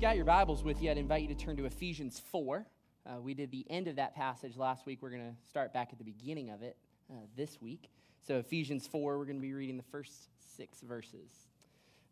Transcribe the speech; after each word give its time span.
got 0.00 0.16
your 0.16 0.24
Bibles 0.24 0.64
with 0.64 0.80
you, 0.80 0.90
I'd 0.90 0.96
invite 0.96 1.20
you 1.20 1.28
to 1.28 1.34
turn 1.34 1.58
to 1.58 1.66
Ephesians 1.66 2.22
4. 2.32 2.64
Uh, 3.04 3.20
we 3.20 3.34
did 3.34 3.50
the 3.50 3.66
end 3.68 3.86
of 3.86 3.96
that 3.96 4.14
passage 4.16 4.56
last 4.56 4.86
week. 4.86 5.00
We're 5.02 5.10
going 5.10 5.30
to 5.30 5.36
start 5.46 5.74
back 5.74 5.90
at 5.92 5.98
the 5.98 6.04
beginning 6.04 6.48
of 6.48 6.62
it 6.62 6.78
uh, 7.10 7.16
this 7.36 7.60
week. 7.60 7.90
So, 8.26 8.38
Ephesians 8.38 8.86
4, 8.86 9.18
we're 9.18 9.26
going 9.26 9.36
to 9.36 9.42
be 9.42 9.52
reading 9.52 9.76
the 9.76 9.82
first 9.82 10.30
six 10.56 10.80
verses. 10.80 11.30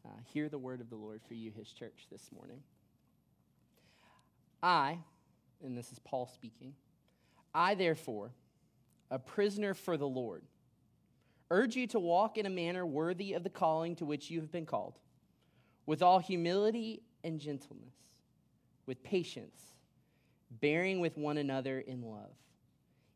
Uh, 0.05 0.11
hear 0.27 0.51
the 0.51 0.59
word 0.59 0.83
of 0.83 0.91
the 0.91 0.97
Lord 0.97 1.23
for 1.27 1.33
you, 1.33 1.51
his 1.57 1.73
church, 1.73 2.09
this 2.13 2.29
morning. 2.31 2.61
I, 4.63 4.99
and 5.65 5.75
this 5.75 5.91
is 5.91 5.99
Paul 5.99 6.27
speaking, 6.27 6.75
I, 7.55 7.75
therefore, 7.75 8.33
a 9.11 9.19
prisoner 9.19 9.73
for 9.73 9.97
the 9.97 10.07
Lord, 10.07 10.43
urge 11.51 11.75
you 11.75 11.87
to 11.87 11.99
walk 11.99 12.37
in 12.37 12.45
a 12.45 12.51
manner 12.51 12.85
worthy 12.85 13.33
of 13.33 13.45
the 13.45 13.51
calling 13.51 13.97
to 13.97 14.05
which 14.05 14.31
you 14.31 14.41
have 14.41 14.53
been 14.53 14.67
called, 14.67 14.99
with 15.87 16.03
all 16.03 16.19
humility 16.19 17.01
and 17.29 17.39
gentleness, 17.39 17.95
with 18.87 19.03
patience, 19.05 19.63
bearing 20.51 20.99
with 20.99 21.17
one 21.17 21.39
another 21.39 21.79
in 21.81 22.03
love, 22.03 22.35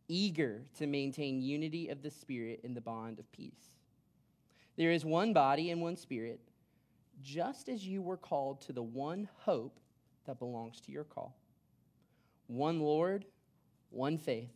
eager 0.07 0.62
to 0.79 0.87
maintain 0.87 1.41
unity 1.41 1.89
of 1.89 2.03
the 2.03 2.11
Spirit 2.11 2.61
in 2.62 2.75
the 2.75 2.80
bond 2.80 3.19
of 3.19 3.33
peace. 3.33 3.70
There 4.77 4.93
is 4.93 5.05
one 5.05 5.33
body 5.33 5.70
and 5.70 5.83
one 5.83 5.97
Spirit, 5.97 6.41
just 7.20 7.69
as 7.69 7.87
you 7.87 8.03
were 8.03 8.17
called 8.17 8.61
to 8.62 8.73
the 8.73 8.83
one 8.83 9.29
hope 9.39 9.80
that 10.27 10.39
belongs 10.39 10.81
to 10.83 10.92
your 10.92 11.05
call 11.05 11.37
one 12.47 12.81
Lord, 12.81 13.25
one 13.91 14.19
faith, 14.19 14.51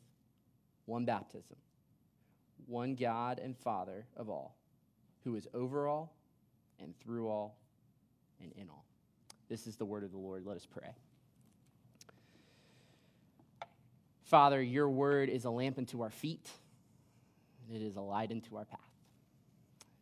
one 0.85 1.07
baptism, 1.07 1.57
one 2.67 2.95
God 2.95 3.39
and 3.39 3.57
Father 3.57 4.07
of 4.17 4.29
all, 4.29 4.57
who 5.25 5.35
is 5.35 5.49
over 5.55 5.89
all 5.89 6.15
and 6.79 6.95
through 6.99 7.29
all 7.29 7.57
and 8.41 8.53
in 8.53 8.69
all. 8.69 8.85
This 9.49 9.67
is 9.67 9.77
the 9.77 9.85
word 9.85 10.05
of 10.05 10.13
the 10.13 10.19
Lord. 10.19 10.45
Let 10.45 10.57
us 10.57 10.67
pray. 10.67 10.91
Father, 14.25 14.61
your 14.61 14.89
word 14.89 15.29
is 15.29 15.45
a 15.45 15.51
lamp 15.51 15.79
unto 15.79 16.03
our 16.03 16.11
feet, 16.11 16.51
and 17.67 17.81
it 17.81 17.85
is 17.85 17.97
a 17.97 18.01
light 18.01 18.33
unto 18.33 18.57
our 18.57 18.65
path. 18.65 18.81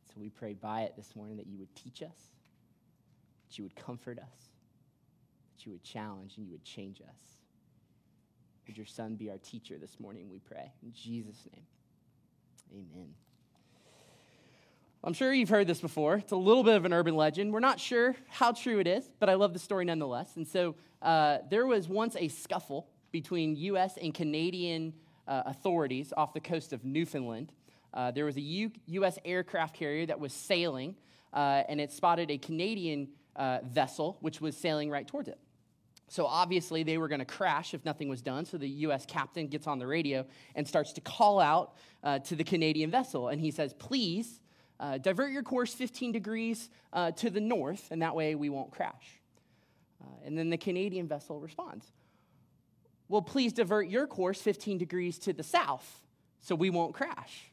So 0.06 0.14
we 0.20 0.30
pray 0.30 0.54
by 0.54 0.82
it 0.82 0.94
this 0.96 1.14
morning 1.14 1.36
that 1.36 1.46
you 1.46 1.58
would 1.58 1.74
teach 1.74 2.02
us, 2.02 2.16
that 3.48 3.58
you 3.58 3.64
would 3.64 3.76
comfort 3.76 4.18
us, 4.18 4.48
that 5.52 5.66
you 5.66 5.72
would 5.72 5.82
challenge, 5.82 6.34
and 6.36 6.46
you 6.46 6.52
would 6.52 6.64
change 6.64 7.00
us. 7.02 7.42
Would 8.66 8.78
your 8.78 8.86
son 8.86 9.16
be 9.16 9.28
our 9.28 9.38
teacher 9.38 9.76
this 9.78 10.00
morning, 10.00 10.30
we 10.30 10.38
pray. 10.38 10.72
In 10.82 10.92
Jesus' 10.94 11.46
name, 11.52 11.66
amen. 12.72 13.14
I'm 15.06 15.12
sure 15.12 15.34
you've 15.34 15.50
heard 15.50 15.66
this 15.66 15.82
before. 15.82 16.14
It's 16.14 16.32
a 16.32 16.36
little 16.36 16.64
bit 16.64 16.76
of 16.76 16.86
an 16.86 16.94
urban 16.94 17.14
legend. 17.14 17.52
We're 17.52 17.60
not 17.60 17.78
sure 17.78 18.16
how 18.30 18.52
true 18.52 18.78
it 18.78 18.86
is, 18.86 19.10
but 19.20 19.28
I 19.28 19.34
love 19.34 19.52
the 19.52 19.58
story 19.58 19.84
nonetheless. 19.84 20.36
And 20.36 20.48
so 20.48 20.76
uh, 21.02 21.38
there 21.50 21.66
was 21.66 21.90
once 21.90 22.16
a 22.18 22.28
scuffle 22.28 22.88
between 23.12 23.54
U.S. 23.56 23.98
and 24.00 24.14
Canadian 24.14 24.94
uh, 25.28 25.42
authorities 25.44 26.14
off 26.16 26.32
the 26.32 26.40
coast 26.40 26.72
of 26.72 26.86
Newfoundland. 26.86 27.52
Uh, 27.92 28.12
there 28.12 28.24
was 28.24 28.38
a 28.38 28.40
U- 28.40 28.72
U.S. 28.86 29.18
aircraft 29.26 29.76
carrier 29.76 30.06
that 30.06 30.18
was 30.18 30.32
sailing, 30.32 30.96
uh, 31.34 31.64
and 31.68 31.82
it 31.82 31.92
spotted 31.92 32.30
a 32.30 32.38
Canadian 32.38 33.08
uh, 33.36 33.58
vessel 33.62 34.16
which 34.22 34.40
was 34.40 34.56
sailing 34.56 34.88
right 34.88 35.06
towards 35.06 35.28
it. 35.28 35.38
So 36.08 36.24
obviously 36.24 36.82
they 36.82 36.96
were 36.96 37.08
going 37.08 37.18
to 37.18 37.26
crash 37.26 37.74
if 37.74 37.84
nothing 37.84 38.08
was 38.08 38.22
done. 38.22 38.46
So 38.46 38.56
the 38.56 38.68
U.S. 38.68 39.04
captain 39.04 39.48
gets 39.48 39.66
on 39.66 39.78
the 39.78 39.86
radio 39.86 40.24
and 40.54 40.66
starts 40.66 40.94
to 40.94 41.02
call 41.02 41.40
out 41.40 41.74
uh, 42.02 42.20
to 42.20 42.36
the 42.36 42.44
Canadian 42.44 42.90
vessel, 42.90 43.28
and 43.28 43.38
he 43.38 43.50
says, 43.50 43.74
"Please." 43.74 44.40
Uh, 44.80 44.98
divert 44.98 45.30
your 45.30 45.42
course 45.42 45.72
15 45.72 46.12
degrees 46.12 46.68
uh, 46.92 47.12
to 47.12 47.30
the 47.30 47.40
north, 47.40 47.88
and 47.90 48.02
that 48.02 48.14
way 48.14 48.34
we 48.34 48.48
won't 48.48 48.72
crash. 48.72 49.20
Uh, 50.00 50.26
and 50.26 50.36
then 50.36 50.50
the 50.50 50.56
Canadian 50.56 51.06
vessel 51.06 51.40
responds, 51.40 51.92
Well, 53.08 53.22
please 53.22 53.52
divert 53.52 53.88
your 53.88 54.06
course 54.06 54.40
15 54.40 54.78
degrees 54.78 55.18
to 55.20 55.32
the 55.32 55.44
south 55.44 56.00
so 56.40 56.54
we 56.54 56.70
won't 56.70 56.94
crash. 56.94 57.50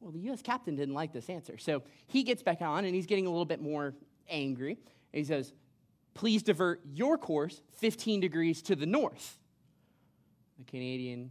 Well, 0.00 0.12
the 0.12 0.20
U.S. 0.20 0.42
captain 0.42 0.76
didn't 0.76 0.94
like 0.94 1.12
this 1.12 1.28
answer. 1.28 1.58
So 1.58 1.82
he 2.06 2.22
gets 2.22 2.42
back 2.42 2.62
on 2.62 2.84
and 2.84 2.94
he's 2.94 3.06
getting 3.06 3.26
a 3.26 3.30
little 3.30 3.44
bit 3.44 3.60
more 3.60 3.94
angry. 4.28 4.78
he 5.12 5.24
says, 5.24 5.52
Please 6.14 6.42
divert 6.42 6.80
your 6.92 7.18
course 7.18 7.60
15 7.78 8.20
degrees 8.20 8.62
to 8.62 8.76
the 8.76 8.86
north. 8.86 9.38
The 10.58 10.64
Canadian 10.64 11.30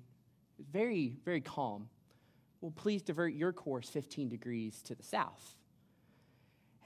is 0.59 0.65
very, 0.71 1.15
very 1.25 1.41
calm 1.41 1.89
well, 2.61 2.73
please 2.75 3.01
divert 3.01 3.33
your 3.33 3.53
course 3.53 3.89
15 3.89 4.29
degrees 4.29 4.81
to 4.83 4.95
the 4.95 5.03
south. 5.03 5.55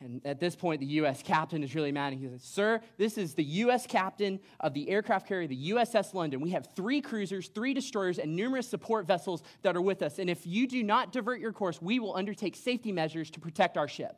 And 0.01 0.19
at 0.25 0.39
this 0.39 0.55
point, 0.55 0.79
the 0.79 0.87
U.S. 0.87 1.21
captain 1.21 1.63
is 1.63 1.75
really 1.75 1.91
mad. 1.91 2.11
And 2.11 2.21
he 2.21 2.27
says, 2.27 2.41
Sir, 2.41 2.81
this 2.97 3.19
is 3.19 3.35
the 3.35 3.43
U.S. 3.43 3.85
captain 3.85 4.39
of 4.59 4.73
the 4.73 4.89
aircraft 4.89 5.27
carrier, 5.27 5.47
the 5.47 5.69
USS 5.69 6.15
London. 6.15 6.41
We 6.41 6.49
have 6.51 6.69
three 6.75 7.01
cruisers, 7.01 7.49
three 7.49 7.75
destroyers, 7.75 8.17
and 8.17 8.35
numerous 8.35 8.67
support 8.67 9.05
vessels 9.05 9.43
that 9.61 9.75
are 9.75 9.81
with 9.81 10.01
us. 10.01 10.17
And 10.17 10.27
if 10.27 10.47
you 10.47 10.67
do 10.67 10.81
not 10.81 11.11
divert 11.11 11.39
your 11.39 11.53
course, 11.53 11.79
we 11.81 11.99
will 11.99 12.15
undertake 12.15 12.55
safety 12.55 12.91
measures 12.91 13.29
to 13.31 13.39
protect 13.39 13.77
our 13.77 13.88
ship. 13.88 14.17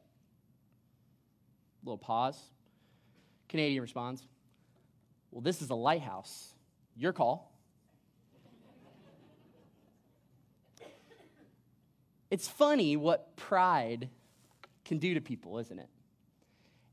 A 1.83 1.85
Little 1.85 1.97
pause. 1.97 2.39
Canadian 3.49 3.81
responds, 3.81 4.25
Well, 5.31 5.41
this 5.41 5.61
is 5.61 5.69
a 5.69 5.75
lighthouse. 5.75 6.53
Your 6.95 7.11
call. 7.11 7.52
It's 12.33 12.47
funny 12.47 12.97
what 12.97 13.35
pride 13.35 14.09
can 14.85 14.97
do 14.97 15.13
to 15.13 15.21
people, 15.21 15.59
isn't 15.59 15.77
it? 15.77 15.87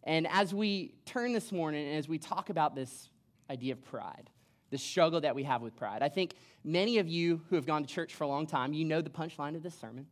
And 0.04 0.26
as 0.26 0.52
we 0.52 0.92
turn 1.06 1.32
this 1.32 1.50
morning 1.50 1.88
and 1.88 1.96
as 1.96 2.06
we 2.06 2.18
talk 2.18 2.50
about 2.50 2.74
this 2.74 3.08
idea 3.48 3.72
of 3.72 3.82
pride, 3.82 4.28
the 4.68 4.76
struggle 4.76 5.18
that 5.22 5.34
we 5.34 5.44
have 5.44 5.62
with 5.62 5.74
pride, 5.74 6.02
I 6.02 6.10
think 6.10 6.34
many 6.62 6.98
of 6.98 7.08
you 7.08 7.40
who 7.48 7.56
have 7.56 7.64
gone 7.64 7.82
to 7.82 7.88
church 7.88 8.14
for 8.14 8.24
a 8.24 8.26
long 8.26 8.46
time, 8.46 8.74
you 8.74 8.84
know 8.84 9.00
the 9.00 9.08
punchline 9.08 9.56
of 9.56 9.62
this 9.62 9.74
sermon. 9.74 10.04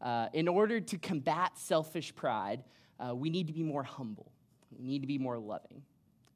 Uh, 0.00 0.28
in 0.34 0.46
order 0.46 0.78
to 0.78 0.98
combat 0.98 1.58
selfish 1.58 2.14
pride, 2.14 2.62
uh, 3.00 3.12
we 3.12 3.28
need 3.28 3.48
to 3.48 3.52
be 3.52 3.64
more 3.64 3.82
humble. 3.82 4.30
We 4.70 4.86
need 4.86 5.00
to 5.00 5.08
be 5.08 5.18
more 5.18 5.36
loving. 5.36 5.82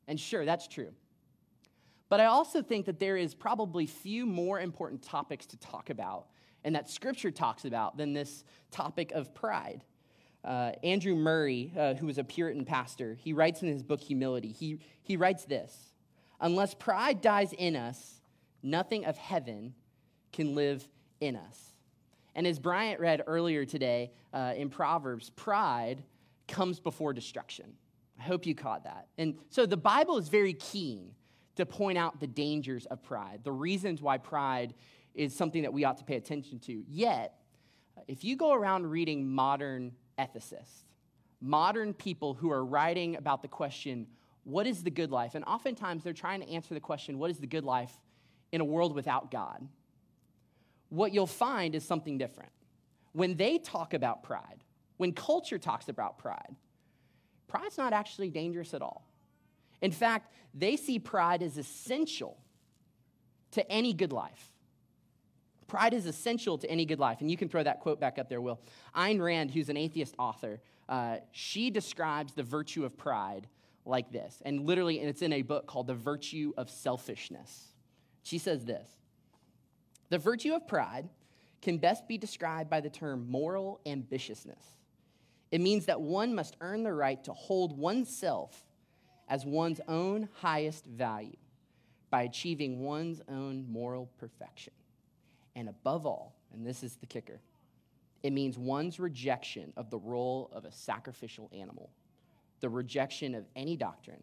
And 0.09 0.19
sure, 0.19 0.45
that's 0.45 0.67
true. 0.67 0.91
But 2.09 2.19
I 2.19 2.25
also 2.25 2.63
think 2.63 2.87
that 2.87 2.99
there 2.99 3.17
is 3.17 3.33
probably 3.33 3.87
few 3.87 4.27
more 4.27 4.59
important 4.59 5.03
topics 5.03 5.47
to 5.47 5.57
talk 5.57 5.89
about 5.89 6.27
and 6.65 6.75
that 6.75 6.89
scripture 6.89 7.31
talks 7.31 7.65
about 7.65 7.97
than 7.97 8.13
this 8.13 8.45
topic 8.71 9.13
of 9.13 9.35
pride. 9.35 9.85
Uh, 10.45 10.73
Andrew 10.83 11.15
Murray, 11.15 11.73
uh, 11.77 11.95
who 11.95 12.07
was 12.07 12.19
a 12.19 12.25
Puritan 12.25 12.65
pastor, 12.65 13.17
he 13.21 13.33
writes 13.33 13.63
in 13.63 13.69
his 13.69 13.83
book 13.83 14.01
Humility, 14.01 14.53
he, 14.53 14.79
he 15.03 15.17
writes 15.17 15.45
this 15.45 15.93
Unless 16.41 16.75
pride 16.75 17.21
dies 17.21 17.53
in 17.53 17.77
us, 17.77 18.21
nothing 18.63 19.05
of 19.05 19.17
heaven 19.17 19.75
can 20.33 20.55
live 20.55 20.87
in 21.21 21.37
us. 21.37 21.75
And 22.35 22.47
as 22.47 22.59
Bryant 22.59 23.01
read 23.01 23.23
earlier 23.27 23.65
today 23.65 24.11
uh, 24.33 24.55
in 24.57 24.69
Proverbs, 24.69 25.31
pride 25.31 26.03
comes 26.49 26.81
before 26.81 27.13
destruction. 27.13 27.73
I 28.19 28.23
hope 28.23 28.47
you 28.47 28.55
caught 28.55 28.85
that. 28.85 29.09
And 29.19 29.37
so 29.51 29.67
the 29.67 29.77
Bible 29.77 30.19
is 30.19 30.29
very 30.29 30.55
keen 30.55 31.13
to 31.57 31.65
point 31.65 31.97
out 31.97 32.21
the 32.21 32.27
dangers 32.27 32.87
of 32.87 33.03
pride, 33.03 33.41
the 33.45 33.53
reasons 33.53 34.03
why 34.03 34.19
pride 34.19 34.75
is 35.15 35.35
something 35.35 35.63
that 35.63 35.73
we 35.73 35.85
ought 35.85 35.99
to 35.99 36.05
pay 36.05 36.17
attention 36.17 36.59
to. 36.61 36.83
Yet, 36.89 37.35
if 38.09 38.25
you 38.25 38.37
go 38.37 38.53
around 38.53 38.87
reading 38.87 39.29
modern 39.29 39.93
ethicists, 40.19 40.85
modern 41.41 41.95
people 41.95 42.35
who 42.35 42.51
are 42.51 42.65
writing 42.65 43.17
about 43.17 43.43
the 43.43 43.49
question, 43.49 44.07
what 44.45 44.67
is 44.67 44.83
the 44.83 44.91
good 44.91 45.11
life? 45.11 45.35
And 45.35 45.45
oftentimes 45.45 46.03
they're 46.03 46.13
trying 46.13 46.41
to 46.41 46.49
answer 46.49 46.75
the 46.75 46.81
question, 46.81 47.19
what 47.19 47.31
is 47.31 47.39
the 47.39 47.47
good 47.47 47.65
life 47.65 47.93
in 48.53 48.61
a 48.61 48.65
world 48.65 48.95
without 48.95 49.31
God? 49.31 49.67
What 50.89 51.13
you'll 51.13 51.27
find 51.27 51.75
is 51.75 51.85
something 51.85 52.19
different. 52.19 52.53
When 53.13 53.37
they 53.37 53.59
talk 53.59 53.95
about 53.95 54.23
pride, 54.23 54.65
when 54.97 55.13
culture 55.13 55.59
talks 55.59 55.89
about 55.89 56.19
pride, 56.19 56.55
pride's 57.47 57.79
not 57.79 57.93
actually 57.93 58.31
dangerous 58.31 58.75
at 58.75 58.83
all. 58.83 59.09
In 59.81 59.93
fact, 59.93 60.33
they 60.55 60.77
see 60.77 60.99
pride 60.99 61.43
as 61.43 61.59
essential 61.59 62.39
to 63.53 63.71
any 63.71 63.93
good 63.93 64.13
life. 64.13 64.51
Pride 65.67 65.95
is 65.95 66.07
essential 66.07 66.59
to 66.59 66.71
any 66.71 66.85
good 66.85 66.99
life. 66.99 67.21
And 67.21 67.31
you 67.31 67.37
can 67.37 67.49
throw 67.49 67.63
that 67.63 67.81
quote 67.81 68.01
back 68.01 68.19
up 68.19 68.29
there, 68.29 68.41
Will. 68.41 68.61
Ayn 68.95 69.21
Rand, 69.21 69.51
who's 69.51 69.69
an 69.69 69.77
atheist 69.77 70.15
author, 70.19 70.61
uh, 70.89 71.17
she 71.33 71.71
describes 71.71 72.35
the 72.35 72.43
virtue 72.43 72.85
of 72.85 72.97
pride 72.97 73.47
like 73.87 74.11
this. 74.13 74.43
And 74.45 74.67
literally, 74.67 75.01
and 75.01 75.09
it's 75.09 75.23
in 75.23 75.33
a 75.33 75.43
book 75.43 75.67
called 75.67 75.87
The 75.87 75.95
Virtue 75.95 76.53
of 76.57 76.71
Selfishness. 76.71 77.75
She 78.23 78.39
says 78.39 78.65
this 78.65 78.89
The 80.11 80.19
virtue 80.19 80.55
of 80.55 80.67
pride 80.67 81.09
can 81.63 81.79
best 81.79 82.07
be 82.07 82.19
described 82.19 82.69
by 82.69 82.81
the 82.81 82.91
term 82.91 83.31
moral 83.31 83.81
ambitiousness. 83.87 84.77
It 85.51 85.61
means 85.61 85.87
that 85.87 86.01
one 86.01 86.35
must 86.35 86.57
earn 86.61 86.83
the 86.83 86.93
right 86.93 87.23
to 87.25 87.33
hold 87.33 87.79
oneself 87.79 88.65
as 89.29 89.47
one's 89.47 89.81
own 89.89 90.29
highest 90.41 90.85
value 90.85 91.37
by 92.11 92.23
achieving 92.23 92.81
one's 92.81 93.21
own 93.29 93.65
moral 93.71 94.11
perfection. 94.19 94.73
And 95.57 95.69
above 95.69 96.07
all, 96.07 96.35
and 96.53 96.67
this 96.67 96.83
is 96.83 96.97
the 96.97 97.07
kicker, 97.07 97.41
it 98.23 98.33
means 98.33 98.59
one's 98.59 98.99
rejection 98.99 99.73
of 99.77 99.91
the 99.91 99.99
role 99.99 100.51
of 100.53 100.65
a 100.65 100.73
sacrificial 100.73 101.51
animal, 101.53 101.91
the 102.61 102.69
rejection 102.69 103.35
of 103.35 103.45
any 103.55 103.77
doctrine 103.77 104.23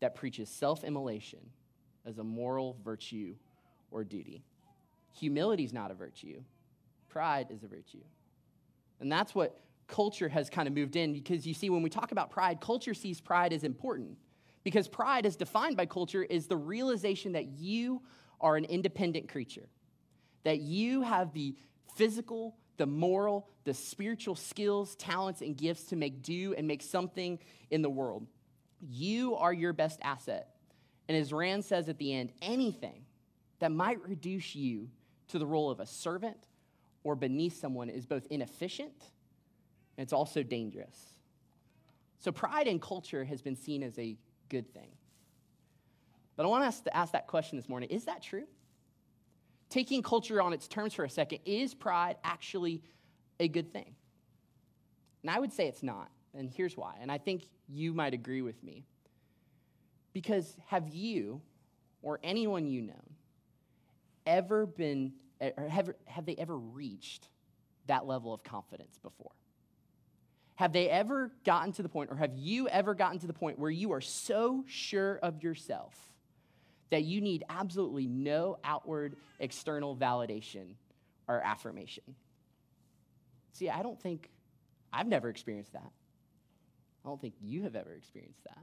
that 0.00 0.14
preaches 0.14 0.48
self 0.48 0.84
immolation 0.84 1.40
as 2.04 2.18
a 2.18 2.24
moral 2.24 2.76
virtue 2.84 3.34
or 3.90 4.04
duty. 4.04 4.42
Humility 5.18 5.64
is 5.64 5.72
not 5.72 5.90
a 5.90 5.94
virtue, 5.94 6.42
pride 7.08 7.48
is 7.50 7.62
a 7.62 7.68
virtue. 7.68 8.02
And 9.00 9.10
that's 9.10 9.34
what 9.34 9.60
culture 9.86 10.28
has 10.28 10.50
kind 10.50 10.68
of 10.68 10.74
moved 10.74 10.96
in 10.96 11.12
because 11.12 11.46
you 11.46 11.54
see, 11.54 11.70
when 11.70 11.82
we 11.82 11.90
talk 11.90 12.12
about 12.12 12.30
pride, 12.30 12.60
culture 12.60 12.94
sees 12.94 13.20
pride 13.20 13.52
as 13.52 13.64
important. 13.64 14.16
Because 14.64 14.88
pride, 14.88 15.24
as 15.24 15.36
defined 15.36 15.76
by 15.76 15.86
culture, 15.86 16.24
is 16.24 16.46
the 16.46 16.56
realization 16.56 17.32
that 17.32 17.46
you 17.46 18.02
are 18.40 18.56
an 18.56 18.64
independent 18.64 19.28
creature, 19.28 19.66
that 20.44 20.60
you 20.60 21.02
have 21.02 21.32
the 21.32 21.54
physical, 21.96 22.56
the 22.76 22.86
moral, 22.86 23.48
the 23.64 23.74
spiritual 23.74 24.34
skills, 24.34 24.94
talents, 24.96 25.40
and 25.40 25.56
gifts 25.56 25.84
to 25.84 25.96
make 25.96 26.22
do 26.22 26.54
and 26.56 26.66
make 26.66 26.82
something 26.82 27.38
in 27.70 27.82
the 27.82 27.90
world. 27.90 28.26
You 28.80 29.36
are 29.36 29.52
your 29.52 29.72
best 29.72 29.98
asset. 30.02 30.48
And 31.08 31.16
as 31.16 31.32
Rand 31.32 31.64
says 31.64 31.88
at 31.88 31.98
the 31.98 32.14
end, 32.14 32.32
anything 32.40 33.04
that 33.58 33.72
might 33.72 34.00
reduce 34.06 34.54
you 34.54 34.88
to 35.28 35.38
the 35.38 35.46
role 35.46 35.70
of 35.70 35.80
a 35.80 35.86
servant 35.86 36.36
or 37.02 37.16
beneath 37.16 37.58
someone 37.58 37.88
is 37.88 38.06
both 38.06 38.26
inefficient 38.30 38.92
and 39.98 40.04
it's 40.04 40.12
also 40.12 40.44
dangerous. 40.44 40.96
So, 42.20 42.32
pride 42.32 42.68
in 42.68 42.78
culture 42.78 43.24
has 43.24 43.42
been 43.42 43.56
seen 43.56 43.82
as 43.82 43.98
a 43.98 44.16
good 44.48 44.72
thing. 44.72 44.90
But 46.36 46.46
I 46.46 46.48
want 46.48 46.64
us 46.64 46.80
to 46.82 46.96
ask 46.96 47.12
that 47.12 47.26
question 47.26 47.58
this 47.58 47.68
morning 47.68 47.90
is 47.90 48.04
that 48.04 48.22
true? 48.22 48.46
Taking 49.70 50.02
culture 50.02 50.40
on 50.40 50.52
its 50.52 50.66
terms 50.66 50.94
for 50.94 51.04
a 51.04 51.10
second, 51.10 51.40
is 51.44 51.74
pride 51.74 52.16
actually 52.24 52.82
a 53.38 53.48
good 53.48 53.72
thing? 53.72 53.94
And 55.22 55.30
I 55.30 55.38
would 55.38 55.52
say 55.52 55.66
it's 55.66 55.82
not. 55.82 56.10
And 56.34 56.50
here's 56.50 56.76
why. 56.76 56.94
And 57.00 57.10
I 57.10 57.18
think 57.18 57.48
you 57.68 57.92
might 57.92 58.14
agree 58.14 58.42
with 58.42 58.62
me. 58.62 58.84
Because 60.12 60.56
have 60.66 60.88
you 60.88 61.42
or 62.02 62.18
anyone 62.22 62.66
you 62.66 62.82
know 62.82 62.94
ever 64.26 64.66
been, 64.66 65.12
or 65.40 65.68
have, 65.68 65.90
have 66.06 66.26
they 66.26 66.36
ever 66.36 66.56
reached 66.56 67.28
that 67.86 68.06
level 68.06 68.32
of 68.32 68.42
confidence 68.42 68.98
before? 69.02 69.32
Have 70.56 70.72
they 70.72 70.88
ever 70.88 71.30
gotten 71.44 71.72
to 71.72 71.82
the 71.82 71.88
point, 71.88 72.10
or 72.10 72.16
have 72.16 72.36
you 72.36 72.68
ever 72.68 72.94
gotten 72.94 73.18
to 73.20 73.26
the 73.26 73.32
point 73.32 73.58
where 73.58 73.70
you 73.70 73.92
are 73.92 74.00
so 74.00 74.64
sure 74.66 75.18
of 75.22 75.42
yourself 75.42 76.07
that 76.90 77.04
you 77.04 77.20
need 77.20 77.44
absolutely 77.48 78.06
no 78.06 78.58
outward 78.64 79.16
external 79.40 79.96
validation 79.96 80.74
or 81.26 81.40
affirmation? 81.40 82.04
See, 83.52 83.68
I 83.68 83.82
don't 83.82 84.00
think, 84.00 84.30
I've 84.92 85.06
never 85.06 85.28
experienced 85.28 85.72
that. 85.72 85.90
I 87.04 87.08
don't 87.08 87.20
think 87.20 87.34
you 87.40 87.62
have 87.62 87.76
ever 87.76 87.92
experienced 87.92 88.44
that. 88.44 88.58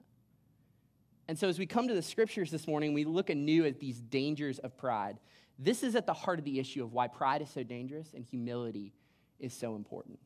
And 1.27 1.37
so, 1.37 1.47
as 1.47 1.57
we 1.57 1.65
come 1.65 1.87
to 1.87 1.93
the 1.93 2.03
scriptures 2.03 2.51
this 2.51 2.67
morning, 2.67 2.93
we 2.93 3.03
look 3.03 3.29
anew 3.31 3.65
at 3.65 3.79
these 3.79 3.99
dangers 3.99 4.59
of 4.59 4.77
pride. 4.77 5.17
This 5.57 5.81
is 5.81 5.95
at 5.95 6.05
the 6.05 6.13
heart 6.13 6.37
of 6.37 6.45
the 6.45 6.59
issue 6.59 6.83
of 6.83 6.93
why 6.93 7.07
pride 7.07 7.41
is 7.41 7.49
so 7.49 7.63
dangerous 7.63 8.11
and 8.13 8.23
humility 8.23 8.93
is 9.39 9.53
so 9.53 9.75
important. 9.75 10.19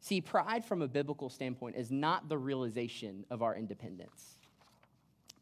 See, 0.00 0.20
pride 0.20 0.64
from 0.64 0.82
a 0.82 0.88
biblical 0.88 1.28
standpoint 1.28 1.76
is 1.76 1.90
not 1.90 2.28
the 2.28 2.38
realization 2.38 3.24
of 3.30 3.42
our 3.42 3.54
independence. 3.54 4.37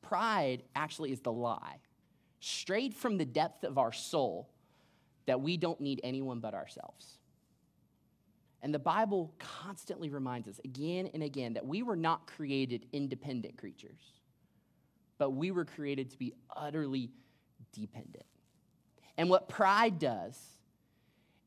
Pride 0.08 0.62
actually 0.74 1.12
is 1.12 1.20
the 1.20 1.32
lie, 1.32 1.78
straight 2.40 2.94
from 2.94 3.18
the 3.18 3.24
depth 3.24 3.64
of 3.64 3.78
our 3.78 3.92
soul, 3.92 4.48
that 5.26 5.40
we 5.40 5.56
don't 5.56 5.80
need 5.80 6.00
anyone 6.04 6.40
but 6.40 6.54
ourselves. 6.54 7.18
And 8.62 8.72
the 8.72 8.78
Bible 8.78 9.34
constantly 9.38 10.08
reminds 10.08 10.48
us 10.48 10.60
again 10.64 11.10
and 11.12 11.22
again 11.22 11.54
that 11.54 11.66
we 11.66 11.82
were 11.82 11.96
not 11.96 12.26
created 12.26 12.86
independent 12.92 13.58
creatures, 13.58 14.00
but 15.18 15.30
we 15.30 15.50
were 15.50 15.64
created 15.64 16.10
to 16.10 16.18
be 16.18 16.34
utterly 16.54 17.10
dependent. 17.72 18.26
And 19.16 19.28
what 19.28 19.48
pride 19.48 19.98
does 19.98 20.38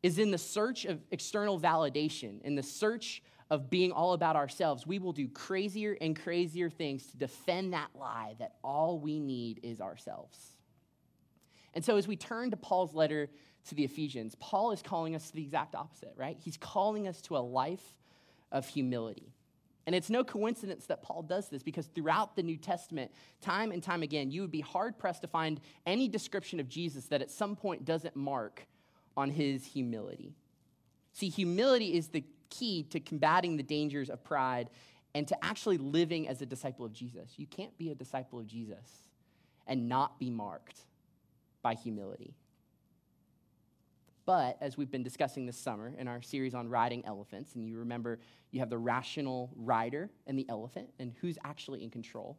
is 0.02 0.18
in 0.18 0.32
the 0.32 0.38
search 0.38 0.86
of 0.86 1.00
external 1.12 1.60
validation, 1.60 2.42
in 2.42 2.56
the 2.56 2.64
search 2.64 3.22
of 3.50 3.70
being 3.70 3.92
all 3.92 4.14
about 4.14 4.36
ourselves, 4.36 4.86
we 4.86 5.00
will 5.00 5.14
do 5.14 5.28
crazier 5.28 5.98
and 6.00 6.20
crazier 6.20 6.70
things 6.70 7.08
to 7.08 7.18
defend 7.18 7.74
that 7.74 7.90
lie 7.96 8.36
that 8.40 8.56
all 8.64 9.00
we 9.00 9.20
need 9.20 9.60
is 9.64 9.82
ourselves. 9.82 10.38
And 11.74 11.84
so, 11.84 11.98
as 11.98 12.08
we 12.08 12.16
turn 12.16 12.52
to 12.52 12.58
Paul's 12.58 12.94
letter 12.94 13.30
to 13.68 13.76
the 13.76 13.84
Ephesians, 13.84 14.36
Paul 14.40 14.72
is 14.72 14.82
calling 14.82 15.16
us 15.16 15.28
to 15.28 15.36
the 15.36 15.42
exact 15.42 15.76
opposite, 15.76 16.14
right? 16.16 16.38
He's 16.40 16.58
calling 16.58 17.08
us 17.08 17.22
to 17.24 17.38
a 17.38 17.40
life 17.40 17.96
of 18.52 18.68
humility. 18.68 19.34
And 19.86 19.96
it's 19.96 20.10
no 20.10 20.24
coincidence 20.24 20.86
that 20.86 21.02
Paul 21.02 21.24
does 21.24 21.50
this 21.50 21.64
because 21.64 21.88
throughout 21.88 22.36
the 22.36 22.44
New 22.44 22.58
Testament, 22.58 23.12
time 23.42 23.72
and 23.72 23.82
time 23.82 24.04
again, 24.04 24.30
you 24.30 24.42
would 24.42 24.52
be 24.52 24.62
hard 24.62 25.00
pressed 25.00 25.24
to 25.24 25.28
find 25.28 25.60
any 25.86 26.08
description 26.08 26.60
of 26.60 26.70
Jesus 26.70 27.06
that 27.08 27.24
at 27.24 27.32
some 27.32 27.56
point 27.56 27.86
doesn't 27.86 28.16
mark 28.16 28.68
on 29.18 29.32
his 29.32 29.66
humility. 29.66 30.36
See, 31.14 31.30
humility 31.30 31.98
is 31.98 32.10
the 32.10 32.24
key 32.50 32.84
to 32.84 33.00
combating 33.00 33.58
the 33.58 33.64
dangers 33.64 34.10
of 34.10 34.24
pride 34.24 34.70
and 35.16 35.28
to 35.28 35.46
actually 35.46 35.78
living 35.78 36.28
as 36.28 36.42
a 36.42 36.46
disciple 36.46 36.86
of 36.86 36.94
Jesus. 36.94 37.34
You 37.38 37.48
can't 37.48 37.76
be 37.78 37.90
a 37.90 37.96
disciple 37.96 38.40
of 38.40 38.48
Jesus 38.48 39.04
and 39.68 39.88
not 39.90 40.20
be 40.20 40.30
marked 40.30 40.82
by 41.62 41.74
humility. 41.74 42.34
But 44.26 44.58
as 44.62 44.78
we've 44.78 44.92
been 44.92 45.04
discussing 45.04 45.48
this 45.48 45.58
summer 45.58 45.92
in 45.98 46.08
our 46.08 46.22
series 46.22 46.54
on 46.54 46.70
riding 46.70 47.04
elephants, 47.06 47.56
and 47.56 47.68
you 47.68 47.80
remember 47.80 48.20
you 48.52 48.60
have 48.60 48.70
the 48.70 48.78
rational 48.78 49.50
rider 49.56 50.10
and 50.28 50.38
the 50.38 50.46
elephant, 50.50 50.90
and 51.00 51.14
who's 51.20 51.38
actually 51.44 51.84
in 51.84 51.90
control? 51.90 52.38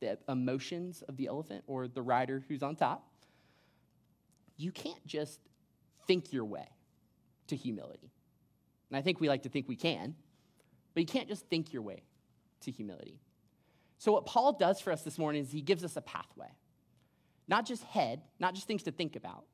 The 0.00 0.18
emotions 0.28 1.02
of 1.08 1.16
the 1.16 1.28
elephant 1.28 1.64
or 1.66 1.88
the 1.88 2.02
rider 2.02 2.44
who's 2.48 2.62
on 2.62 2.76
top? 2.76 3.08
You 4.58 4.72
can't 4.72 5.06
just 5.06 5.40
think 6.06 6.32
your 6.32 6.44
way 6.44 6.68
to 7.46 7.56
humility. 7.56 8.10
And 8.92 8.98
I 8.98 9.00
think 9.02 9.20
we 9.20 9.28
like 9.28 9.44
to 9.44 9.48
think 9.48 9.68
we 9.68 9.76
can, 9.76 10.14
but 10.92 11.00
you 11.00 11.06
can't 11.06 11.26
just 11.26 11.46
think 11.48 11.72
your 11.72 11.80
way 11.80 12.02
to 12.60 12.70
humility. 12.70 13.18
So, 13.96 14.12
what 14.12 14.26
Paul 14.26 14.52
does 14.52 14.82
for 14.82 14.92
us 14.92 15.00
this 15.00 15.16
morning 15.16 15.40
is 15.40 15.50
he 15.50 15.62
gives 15.62 15.82
us 15.82 15.96
a 15.96 16.02
pathway. 16.02 16.50
Not 17.48 17.64
just 17.64 17.84
head, 17.84 18.20
not 18.38 18.54
just 18.54 18.66
things 18.66 18.82
to 18.82 18.92
think 18.92 19.16
about, 19.16 19.44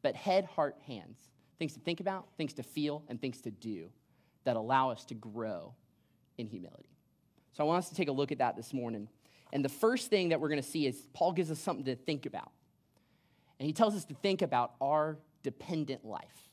but 0.00 0.14
head, 0.14 0.46
heart, 0.46 0.76
hands. 0.86 1.18
Things 1.58 1.74
to 1.74 1.80
think 1.80 2.00
about, 2.00 2.28
things 2.38 2.54
to 2.54 2.62
feel, 2.62 3.04
and 3.08 3.20
things 3.20 3.42
to 3.42 3.50
do 3.50 3.90
that 4.44 4.56
allow 4.56 4.88
us 4.88 5.04
to 5.04 5.14
grow 5.14 5.74
in 6.38 6.46
humility. 6.46 6.96
So, 7.52 7.62
I 7.62 7.66
want 7.66 7.84
us 7.84 7.90
to 7.90 7.94
take 7.94 8.08
a 8.08 8.12
look 8.12 8.32
at 8.32 8.38
that 8.38 8.56
this 8.56 8.72
morning. 8.72 9.06
And 9.52 9.62
the 9.62 9.68
first 9.68 10.08
thing 10.08 10.30
that 10.30 10.40
we're 10.40 10.48
going 10.48 10.62
to 10.62 10.66
see 10.66 10.86
is 10.86 11.08
Paul 11.12 11.32
gives 11.32 11.50
us 11.50 11.58
something 11.58 11.84
to 11.84 11.94
think 11.94 12.24
about. 12.24 12.52
And 13.60 13.66
he 13.66 13.74
tells 13.74 13.94
us 13.94 14.06
to 14.06 14.14
think 14.14 14.40
about 14.40 14.72
our 14.80 15.18
dependent 15.42 16.06
life. 16.06 16.48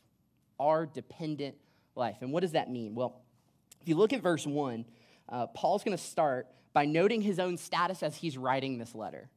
Our 0.60 0.86
dependent 0.86 1.56
life. 2.00 2.18
And 2.22 2.32
what 2.32 2.42
does 2.42 2.54
that 2.54 2.72
mean? 2.72 2.96
Well, 2.96 3.22
if 3.82 3.88
you 3.88 3.96
look 3.96 4.14
at 4.14 4.22
verse 4.22 4.48
1, 4.48 4.86
uh, 5.28 5.48
Paul's 5.48 5.84
going 5.84 5.96
to 5.96 6.04
start 6.04 6.48
by 6.74 6.86
noting 6.86 7.22
his 7.22 7.38
own 7.38 7.58
status 7.58 8.02
as 8.02 8.16
he's 8.16 8.38
writing 8.38 8.80
this 8.80 8.96
letter. 8.96 9.30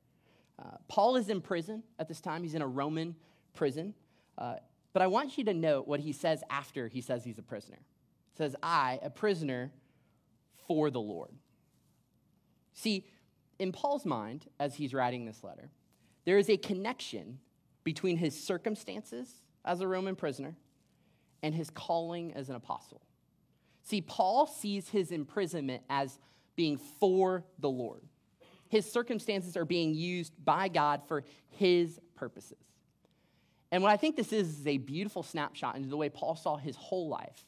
Uh, 0.59 0.76
Paul 0.88 1.16
is 1.16 1.28
in 1.28 1.40
prison 1.40 1.83
at 1.99 2.09
this 2.09 2.21
time, 2.21 2.42
he's 2.42 2.54
in 2.54 2.62
a 2.62 2.66
Roman 2.66 3.16
prison. 3.52 3.95
Uh, 4.38 4.54
but 4.92 5.02
I 5.02 5.07
want 5.07 5.37
you 5.37 5.45
to 5.45 5.54
note 5.54 5.87
what 5.87 6.00
he 6.00 6.12
says 6.12 6.42
after 6.49 6.88
he 6.88 7.00
says 7.00 7.25
he's 7.25 7.38
a 7.38 7.42
prisoner. 7.42 7.78
He 8.33 8.38
says, 8.38 8.57
I, 8.62 8.99
a 9.02 9.11
prisoner 9.11 9.73
for 10.66 10.90
the 10.90 11.00
Lord. 11.00 11.31
See, 12.75 13.07
in 13.59 13.73
Paul's 13.73 14.07
mind, 14.07 14.47
as 14.59 14.75
he's 14.75 14.95
writing 14.95 15.25
this 15.25 15.45
letter, 15.45 15.71
there 16.25 16.38
is 16.38 16.49
a 16.49 16.57
connection 16.57 17.38
between 17.85 18.16
his 18.16 18.38
circumstances 18.38 19.28
as 19.64 19.81
a 19.81 19.88
Roman 19.88 20.16
prisoner 20.16 20.57
and 21.42 21.54
his 21.54 21.70
calling 21.70 22.32
as 22.34 22.49
an 22.49 22.54
apostle. 22.54 23.02
See, 23.82 24.00
Paul 24.00 24.46
sees 24.46 24.88
his 24.88 25.11
imprisonment 25.11 25.82
as 25.90 26.18
being 26.54 26.76
for 26.76 27.44
the 27.58 27.70
Lord. 27.70 28.02
His 28.68 28.90
circumstances 28.90 29.56
are 29.56 29.64
being 29.64 29.94
used 29.94 30.32
by 30.44 30.68
God 30.68 31.02
for 31.06 31.25
his 31.49 32.00
purposes. 32.14 32.58
And 33.70 33.82
what 33.82 33.90
I 33.90 33.96
think 33.96 34.16
this 34.16 34.32
is 34.32 34.61
is 34.61 34.66
a 34.66 34.78
beautiful 34.78 35.22
snapshot 35.22 35.76
into 35.76 35.88
the 35.88 35.96
way 35.96 36.08
Paul 36.08 36.37
saw 36.37 36.56
his 36.56 36.76
whole 36.76 37.08
life 37.08 37.46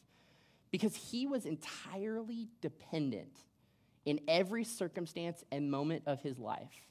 because 0.71 0.97
he 0.97 1.27
was 1.27 1.47
entirely 1.47 2.49
dependent 2.61 3.39
in 4.05 4.21
every 4.27 4.65
circumstance 4.65 5.45
and 5.53 5.71
moment 5.71 6.03
of 6.07 6.21
his 6.21 6.39
life 6.39 6.89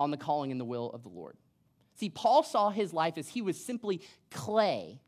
on 0.00 0.10
the 0.10 0.16
calling 0.16 0.50
and 0.50 0.60
the 0.60 0.64
will 0.64 0.90
of 0.90 1.02
the 1.02 1.08
Lord. 1.08 1.36
See, 1.94 2.10
Paul 2.10 2.42
saw 2.42 2.70
his 2.70 2.92
life 2.92 3.16
as 3.16 3.28
he 3.28 3.42
was 3.42 3.62
simply 3.62 4.02
clay 4.30 5.00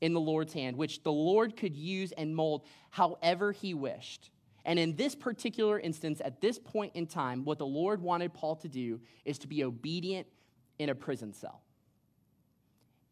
in 0.00 0.14
the 0.14 0.20
Lord's 0.20 0.52
hand, 0.52 0.76
which 0.76 1.02
the 1.02 1.12
Lord 1.12 1.56
could 1.56 1.76
use 1.76 2.12
and 2.12 2.34
mold 2.34 2.62
however 2.90 3.52
he 3.52 3.74
wished. 3.74 4.30
And 4.64 4.78
in 4.78 4.96
this 4.96 5.14
particular 5.14 5.80
instance, 5.80 6.20
at 6.24 6.40
this 6.40 6.58
point 6.58 6.92
in 6.94 7.06
time, 7.06 7.44
what 7.44 7.58
the 7.58 7.66
Lord 7.66 8.02
wanted 8.02 8.34
Paul 8.34 8.56
to 8.56 8.68
do 8.68 9.00
is 9.24 9.38
to 9.38 9.46
be 9.46 9.64
obedient 9.64 10.26
in 10.78 10.90
a 10.90 10.94
prison 10.94 11.32
cell. 11.32 11.62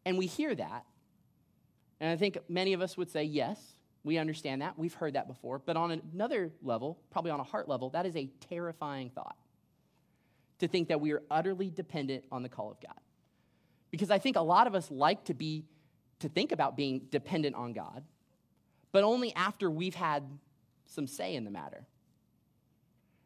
And 0.05 0.17
we 0.17 0.27
hear 0.27 0.53
that. 0.53 0.85
And 1.99 2.11
I 2.11 2.15
think 2.15 2.37
many 2.47 2.73
of 2.73 2.81
us 2.81 2.95
would 2.95 3.09
say, 3.09 3.23
yes, 3.23 3.59
we 4.03 4.17
understand 4.19 4.61
that. 4.61 4.77
We've 4.77 4.93
heard 4.93 5.13
that 5.13 5.27
before. 5.27 5.59
But 5.59 5.75
on 5.75 6.01
another 6.13 6.51
level, 6.61 6.99
probably 7.09 7.31
on 7.31 7.39
a 7.39 7.43
heart 7.43 7.67
level, 7.67 7.89
that 7.89 8.05
is 8.05 8.15
a 8.15 8.29
terrifying 8.49 9.09
thought. 9.09 9.35
to 10.59 10.67
think 10.67 10.87
that 10.89 11.01
we 11.01 11.11
are 11.11 11.21
utterly 11.29 11.69
dependent 11.69 12.23
on 12.31 12.43
the 12.43 12.49
call 12.49 12.71
of 12.71 12.79
God. 12.79 12.99
Because 13.91 14.11
I 14.11 14.19
think 14.19 14.35
a 14.35 14.41
lot 14.41 14.67
of 14.67 14.75
us 14.75 14.89
like 14.91 15.25
to 15.25 15.33
be 15.33 15.65
to 16.19 16.29
think 16.29 16.51
about 16.51 16.75
being 16.75 17.07
dependent 17.11 17.55
on 17.55 17.73
God, 17.73 18.03
but 18.91 19.03
only 19.03 19.33
after 19.35 19.69
we've 19.69 19.95
had 19.95 20.23
some 20.85 21.07
say 21.07 21.35
in 21.35 21.43
the 21.43 21.51
matter. 21.51 21.85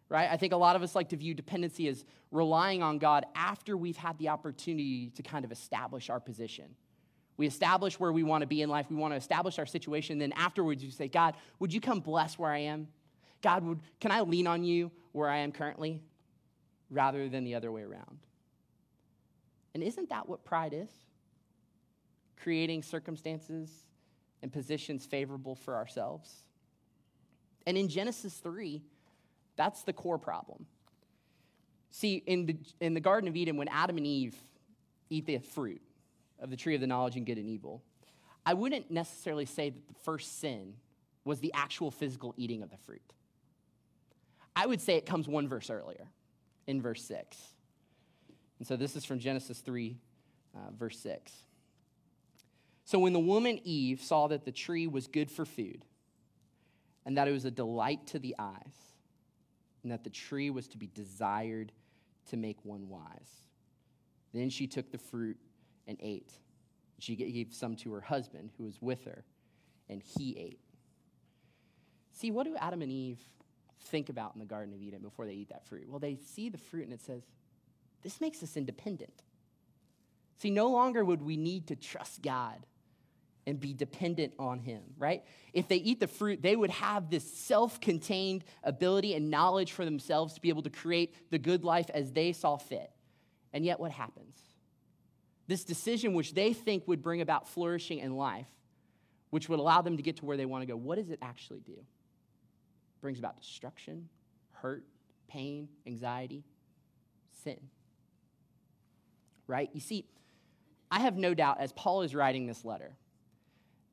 Right? 0.09 0.29
I 0.29 0.35
think 0.35 0.51
a 0.51 0.57
lot 0.57 0.75
of 0.75 0.83
us 0.83 0.93
like 0.93 1.09
to 1.09 1.15
view 1.15 1.33
dependency 1.33 1.87
as 1.87 2.03
relying 2.31 2.83
on 2.83 2.97
God 2.97 3.25
after 3.33 3.77
we've 3.77 3.95
had 3.95 4.17
the 4.17 4.29
opportunity 4.29 5.09
to 5.15 5.23
kind 5.23 5.45
of 5.45 5.51
establish 5.53 6.09
our 6.09 6.19
position. 6.19 6.65
We 7.37 7.47
establish 7.47 7.97
where 7.97 8.11
we 8.11 8.23
want 8.23 8.41
to 8.41 8.47
be 8.47 8.61
in 8.61 8.69
life. 8.69 8.87
We 8.89 8.97
want 8.97 9.13
to 9.13 9.17
establish 9.17 9.57
our 9.57 9.65
situation. 9.65 10.19
Then 10.19 10.33
afterwards, 10.33 10.83
you 10.83 10.91
say, 10.91 11.07
God, 11.07 11.35
would 11.59 11.73
you 11.73 11.79
come 11.79 12.01
bless 12.01 12.37
where 12.37 12.51
I 12.51 12.59
am? 12.59 12.89
God, 13.41 13.63
would, 13.63 13.79
can 14.01 14.11
I 14.11 14.21
lean 14.21 14.47
on 14.47 14.65
you 14.65 14.91
where 15.13 15.29
I 15.29 15.37
am 15.37 15.53
currently? 15.53 16.01
rather 16.91 17.29
than 17.29 17.43
the 17.43 17.55
other 17.55 17.71
way 17.71 17.81
around. 17.81 18.19
And 19.73 19.81
isn't 19.81 20.09
that 20.09 20.27
what 20.27 20.43
pride 20.43 20.73
is? 20.75 20.89
Creating 22.41 22.81
circumstances 22.81 23.69
and 24.41 24.51
positions 24.51 25.05
favorable 25.05 25.55
for 25.55 25.75
ourselves. 25.75 26.43
And 27.67 27.77
in 27.77 27.87
Genesis 27.87 28.33
3, 28.35 28.81
that's 29.55 29.83
the 29.83 29.93
core 29.93 30.17
problem. 30.17 30.65
See, 31.91 32.23
in 32.25 32.45
the, 32.45 32.57
in 32.79 32.93
the 32.93 32.99
Garden 32.99 33.27
of 33.27 33.35
Eden, 33.35 33.57
when 33.57 33.67
Adam 33.67 33.97
and 33.97 34.07
Eve 34.07 34.35
eat 35.09 35.25
the 35.25 35.37
fruit 35.39 35.81
of 36.39 36.49
the 36.49 36.55
tree 36.55 36.73
of 36.73 36.81
the 36.81 36.87
knowledge 36.87 37.17
and 37.17 37.25
good 37.25 37.37
and 37.37 37.47
evil, 37.47 37.83
I 38.45 38.53
wouldn't 38.53 38.89
necessarily 38.89 39.45
say 39.45 39.69
that 39.69 39.87
the 39.87 39.99
first 40.03 40.39
sin 40.39 40.73
was 41.25 41.39
the 41.39 41.53
actual 41.53 41.91
physical 41.91 42.33
eating 42.37 42.63
of 42.63 42.71
the 42.71 42.77
fruit. 42.77 43.13
I 44.55 44.65
would 44.65 44.81
say 44.81 44.95
it 44.95 45.05
comes 45.05 45.27
one 45.27 45.47
verse 45.47 45.69
earlier 45.69 46.07
in 46.65 46.81
verse 46.81 47.03
6. 47.03 47.37
And 48.59 48.67
so 48.67 48.75
this 48.75 48.95
is 48.95 49.05
from 49.05 49.19
Genesis 49.19 49.59
3, 49.59 49.97
uh, 50.55 50.59
verse 50.77 50.97
6. 50.99 51.31
So 52.91 52.99
when 52.99 53.13
the 53.13 53.21
woman 53.21 53.57
Eve 53.63 54.01
saw 54.01 54.27
that 54.27 54.43
the 54.43 54.51
tree 54.51 54.85
was 54.85 55.07
good 55.07 55.31
for 55.31 55.45
food, 55.45 55.85
and 57.05 57.17
that 57.17 57.25
it 57.25 57.31
was 57.31 57.45
a 57.45 57.51
delight 57.51 58.05
to 58.07 58.19
the 58.19 58.35
eyes, 58.37 58.75
and 59.81 59.93
that 59.93 60.03
the 60.03 60.09
tree 60.09 60.49
was 60.49 60.67
to 60.67 60.77
be 60.77 60.87
desired 60.87 61.71
to 62.31 62.35
make 62.35 62.57
one 62.65 62.89
wise, 62.89 63.47
then 64.33 64.49
she 64.49 64.67
took 64.67 64.91
the 64.91 64.97
fruit 64.97 65.37
and 65.87 65.99
ate. 66.01 66.33
She 66.99 67.15
gave 67.15 67.53
some 67.53 67.77
to 67.77 67.93
her 67.93 68.01
husband 68.01 68.51
who 68.57 68.65
was 68.65 68.81
with 68.81 69.05
her, 69.05 69.23
and 69.87 70.03
he 70.03 70.37
ate. 70.37 70.59
See, 72.11 72.29
what 72.29 72.43
do 72.43 72.57
Adam 72.57 72.81
and 72.81 72.91
Eve 72.91 73.21
think 73.83 74.09
about 74.09 74.33
in 74.33 74.39
the 74.39 74.45
Garden 74.45 74.73
of 74.73 74.81
Eden 74.81 75.01
before 75.01 75.25
they 75.25 75.33
eat 75.35 75.47
that 75.47 75.65
fruit? 75.65 75.87
Well, 75.87 75.99
they 75.99 76.17
see 76.17 76.49
the 76.49 76.57
fruit 76.57 76.83
and 76.83 76.93
it 76.93 77.01
says, 77.01 77.23
this 78.03 78.19
makes 78.19 78.43
us 78.43 78.57
independent. 78.57 79.23
See, 80.39 80.49
no 80.49 80.69
longer 80.69 81.05
would 81.05 81.21
we 81.21 81.37
need 81.37 81.67
to 81.67 81.77
trust 81.77 82.21
God 82.21 82.65
and 83.51 83.59
be 83.59 83.73
dependent 83.73 84.31
on 84.39 84.59
Him, 84.59 84.81
right? 84.97 85.25
If 85.51 85.67
they 85.67 85.75
eat 85.75 85.99
the 85.99 86.07
fruit, 86.07 86.41
they 86.41 86.55
would 86.55 86.69
have 86.69 87.09
this 87.09 87.29
self 87.29 87.81
contained 87.81 88.45
ability 88.63 89.13
and 89.13 89.29
knowledge 89.29 89.73
for 89.73 89.83
themselves 89.83 90.35
to 90.35 90.41
be 90.41 90.47
able 90.47 90.61
to 90.61 90.69
create 90.69 91.13
the 91.31 91.37
good 91.37 91.65
life 91.65 91.89
as 91.93 92.13
they 92.13 92.31
saw 92.31 92.55
fit. 92.55 92.89
And 93.51 93.65
yet, 93.65 93.77
what 93.77 93.91
happens? 93.91 94.37
This 95.47 95.65
decision, 95.65 96.13
which 96.13 96.33
they 96.33 96.53
think 96.53 96.87
would 96.87 97.01
bring 97.01 97.19
about 97.19 97.49
flourishing 97.49 97.99
in 97.99 98.15
life, 98.15 98.47
which 99.31 99.49
would 99.49 99.59
allow 99.59 99.81
them 99.81 99.97
to 99.97 100.03
get 100.03 100.15
to 100.17 100.25
where 100.25 100.37
they 100.37 100.45
want 100.45 100.61
to 100.61 100.65
go, 100.65 100.77
what 100.77 100.97
does 100.97 101.09
it 101.09 101.19
actually 101.21 101.59
do? 101.59 101.73
It 101.73 103.01
brings 103.01 103.19
about 103.19 103.37
destruction, 103.41 104.07
hurt, 104.53 104.85
pain, 105.27 105.67
anxiety, 105.85 106.45
sin. 107.43 107.59
Right? 109.45 109.69
You 109.73 109.81
see, 109.81 110.05
I 110.89 111.01
have 111.01 111.17
no 111.17 111.33
doubt 111.33 111.59
as 111.59 111.73
Paul 111.73 112.03
is 112.03 112.15
writing 112.15 112.47
this 112.47 112.63
letter 112.63 112.95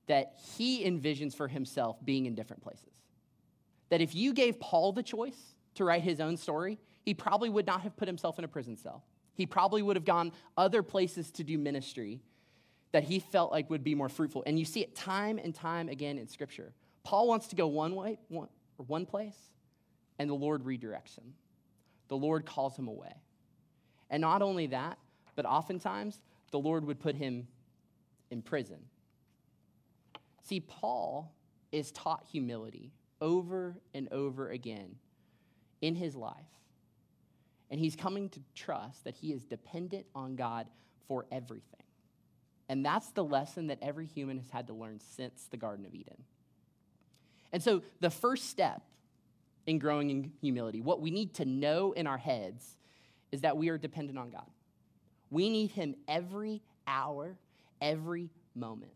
that 0.09 0.35
he 0.57 0.85
envisions 0.85 1.35
for 1.35 1.49
himself 1.49 2.05
being 2.05 2.27
in 2.27 2.35
different 2.35 2.63
places. 2.63 2.93
That 3.91 4.01
if 4.01 4.15
you 4.15 4.33
gave 4.33 4.59
Paul 4.59 4.93
the 4.93 5.03
choice 5.03 5.55
to 5.77 5.85
write 5.85 6.03
his 6.03 6.21
own 6.21 6.37
story, 6.37 6.79
he 7.03 7.15
probably 7.15 7.49
would 7.49 7.67
not 7.67 7.83
have 7.83 7.97
put 7.97 8.09
himself 8.09 8.39
in 8.39 8.45
a 8.45 8.49
prison 8.49 8.77
cell. 8.77 9.05
He 9.35 9.47
probably 9.47 9.83
would 9.83 9.97
have 9.97 10.05
gone 10.05 10.33
other 10.57 10.83
places 10.83 11.31
to 11.33 11.45
do 11.45 11.57
ministry 11.57 12.21
that 12.93 13.05
he 13.05 13.19
felt 13.19 13.53
like 13.53 13.71
would 13.71 13.85
be 13.85 13.95
more 13.95 14.09
fruitful. 14.09 14.43
And 14.47 14.59
you 14.59 14.65
see 14.65 14.81
it 14.81 14.97
time 14.97 15.39
and 15.39 15.55
time 15.55 15.89
again 15.89 16.19
in 16.19 16.27
Scripture. 16.27 16.73
Paul 17.05 17.29
wants 17.29 17.49
to 17.49 17.57
go 17.57 17.67
one 17.67 17.95
way, 17.95 18.19
one, 18.29 18.49
or 18.79 18.85
one 18.87 19.07
place, 19.07 19.37
and 20.19 20.29
the 20.29 20.35
Lord 20.35 20.65
redirects 20.65 21.17
him. 21.17 21.35
The 22.09 22.17
Lord 22.17 22.47
calls 22.47 22.77
him 22.77 22.89
away. 22.89 23.13
And 24.11 24.21
not 24.23 24.43
only 24.43 24.69
that, 24.69 24.99
but 25.37 25.45
oftentimes 25.45 26.19
the 26.51 26.59
Lord 26.59 26.87
would 26.87 26.99
put 26.99 27.15
him 27.15 27.47
in 28.31 28.43
prison. 28.43 28.79
See, 30.49 30.61
Paul 30.61 31.35
is 31.73 31.93
taught 31.93 32.25
humility 32.33 32.91
over 33.21 33.77
and 33.93 34.11
over 34.11 34.49
again 34.49 34.97
in 35.83 35.95
his 35.95 36.17
life. 36.17 36.35
And 37.71 37.79
he's 37.79 37.95
coming 37.95 38.31
to 38.31 38.41
trust 38.55 39.05
that 39.05 39.15
he 39.15 39.33
is 39.33 39.45
dependent 39.45 40.07
on 40.15 40.37
God 40.37 40.67
for 41.07 41.27
everything. 41.31 41.83
And 42.71 42.83
that's 42.83 43.11
the 43.11 43.23
lesson 43.23 43.67
that 43.67 43.79
every 43.83 44.07
human 44.07 44.39
has 44.39 44.49
had 44.49 44.69
to 44.69 44.73
learn 44.73 45.01
since 45.17 45.49
the 45.51 45.59
Garden 45.59 45.85
of 45.85 45.95
Eden. 45.95 46.25
And 47.53 47.63
so, 47.63 47.83
the 48.01 48.11
first 48.11 48.49
step 48.49 48.83
in 49.67 49.79
growing 49.79 50.09
in 50.09 50.33
humility, 50.41 50.81
what 50.81 51.03
we 51.03 51.11
need 51.11 51.35
to 51.35 51.45
know 51.45 51.93
in 51.93 52.07
our 52.07 52.19
heads, 52.19 52.77
is 53.33 53.43
that 53.43 53.59
we 53.59 53.69
are 53.69 53.77
dependent 53.77 54.19
on 54.19 54.31
God. 54.31 54.47
We 55.31 55.51
need 55.51 55.73
Him 55.73 55.95
every 56.07 56.63
hour, 56.87 57.37
every 57.83 58.31
moment. 58.55 58.93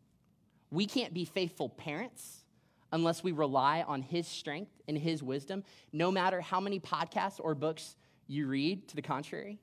We 0.73 0.87
can't 0.87 1.13
be 1.13 1.27
faithful 1.27 1.69
parents 1.69 2.45
unless 2.91 3.23
we 3.23 3.33
rely 3.33 3.83
on 3.83 4.01
His 4.03 4.27
strength 4.27 4.73
and 4.89 4.97
His 4.97 5.23
wisdom, 5.23 5.65
no 5.93 6.11
matter 6.11 6.41
how 6.41 6.61
many 6.61 6.81
podcasts 6.81 7.39
or 7.39 7.55
books 7.55 7.95
you 8.27 8.47
read 8.47 8.89
to 8.89 8.97
the 8.97 9.03
contrary. 9.03 9.61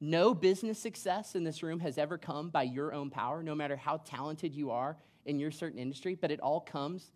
No 0.00 0.34
business 0.34 0.78
success 0.78 1.34
in 1.34 1.44
this 1.44 1.62
room 1.62 1.78
has 1.80 1.98
ever 1.98 2.16
come 2.16 2.48
by 2.48 2.62
your 2.62 2.94
own 2.94 3.10
power, 3.10 3.42
no 3.42 3.54
matter 3.54 3.76
how 3.76 3.98
talented 3.98 4.54
you 4.54 4.70
are 4.70 4.96
in 5.26 5.38
your 5.38 5.50
certain 5.50 5.78
industry, 5.78 6.14
but 6.14 6.30
it 6.30 6.40
all 6.40 6.60
comes 6.60 7.12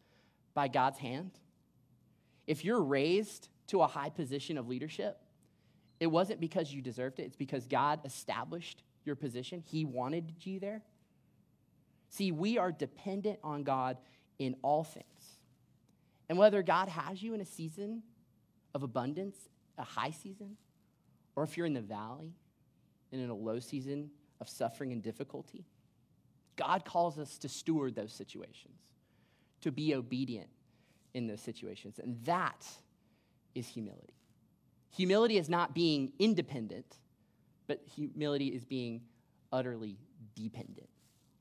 by 0.54 0.68
God's 0.68 0.98
hand. 0.98 1.32
If 2.46 2.64
you're 2.64 2.82
raised 2.82 3.48
to 3.68 3.80
a 3.80 3.86
high 3.86 4.10
position 4.10 4.58
of 4.58 4.68
leadership, 4.68 5.18
it 5.98 6.06
wasn't 6.08 6.40
because 6.40 6.72
you 6.72 6.82
deserved 6.82 7.20
it, 7.20 7.24
it's 7.24 7.36
because 7.36 7.66
God 7.66 8.00
established 8.04 8.82
your 9.04 9.16
position. 9.16 9.62
He 9.66 9.86
wanted 9.86 10.32
you 10.42 10.60
there. 10.60 10.82
See, 12.08 12.32
we 12.32 12.58
are 12.58 12.72
dependent 12.72 13.38
on 13.42 13.62
God 13.62 13.98
in 14.38 14.56
all 14.62 14.84
things. 14.84 15.04
And 16.28 16.38
whether 16.38 16.62
God 16.62 16.88
has 16.88 17.22
you 17.22 17.34
in 17.34 17.40
a 17.40 17.44
season 17.44 18.02
of 18.74 18.82
abundance, 18.82 19.36
a 19.78 19.84
high 19.84 20.10
season, 20.10 20.56
or 21.34 21.44
if 21.44 21.56
you're 21.56 21.66
in 21.66 21.74
the 21.74 21.80
valley 21.80 22.32
and 23.12 23.20
in 23.20 23.30
a 23.30 23.34
low 23.34 23.60
season 23.60 24.10
of 24.40 24.48
suffering 24.48 24.92
and 24.92 25.02
difficulty, 25.02 25.64
God 26.56 26.84
calls 26.84 27.18
us 27.18 27.38
to 27.38 27.48
steward 27.48 27.94
those 27.94 28.12
situations 28.12 28.78
to 29.60 29.70
be 29.70 29.94
obedient 29.94 30.48
in 31.14 31.26
those 31.26 31.40
situations. 31.40 31.98
And 32.02 32.22
that 32.24 32.66
is 33.54 33.66
humility. 33.66 34.14
Humility 34.90 35.38
is 35.38 35.48
not 35.48 35.74
being 35.74 36.12
independent, 36.18 36.96
but 37.66 37.82
humility 37.94 38.48
is 38.48 38.64
being 38.64 39.02
utterly 39.52 39.98
dependent 40.34 40.88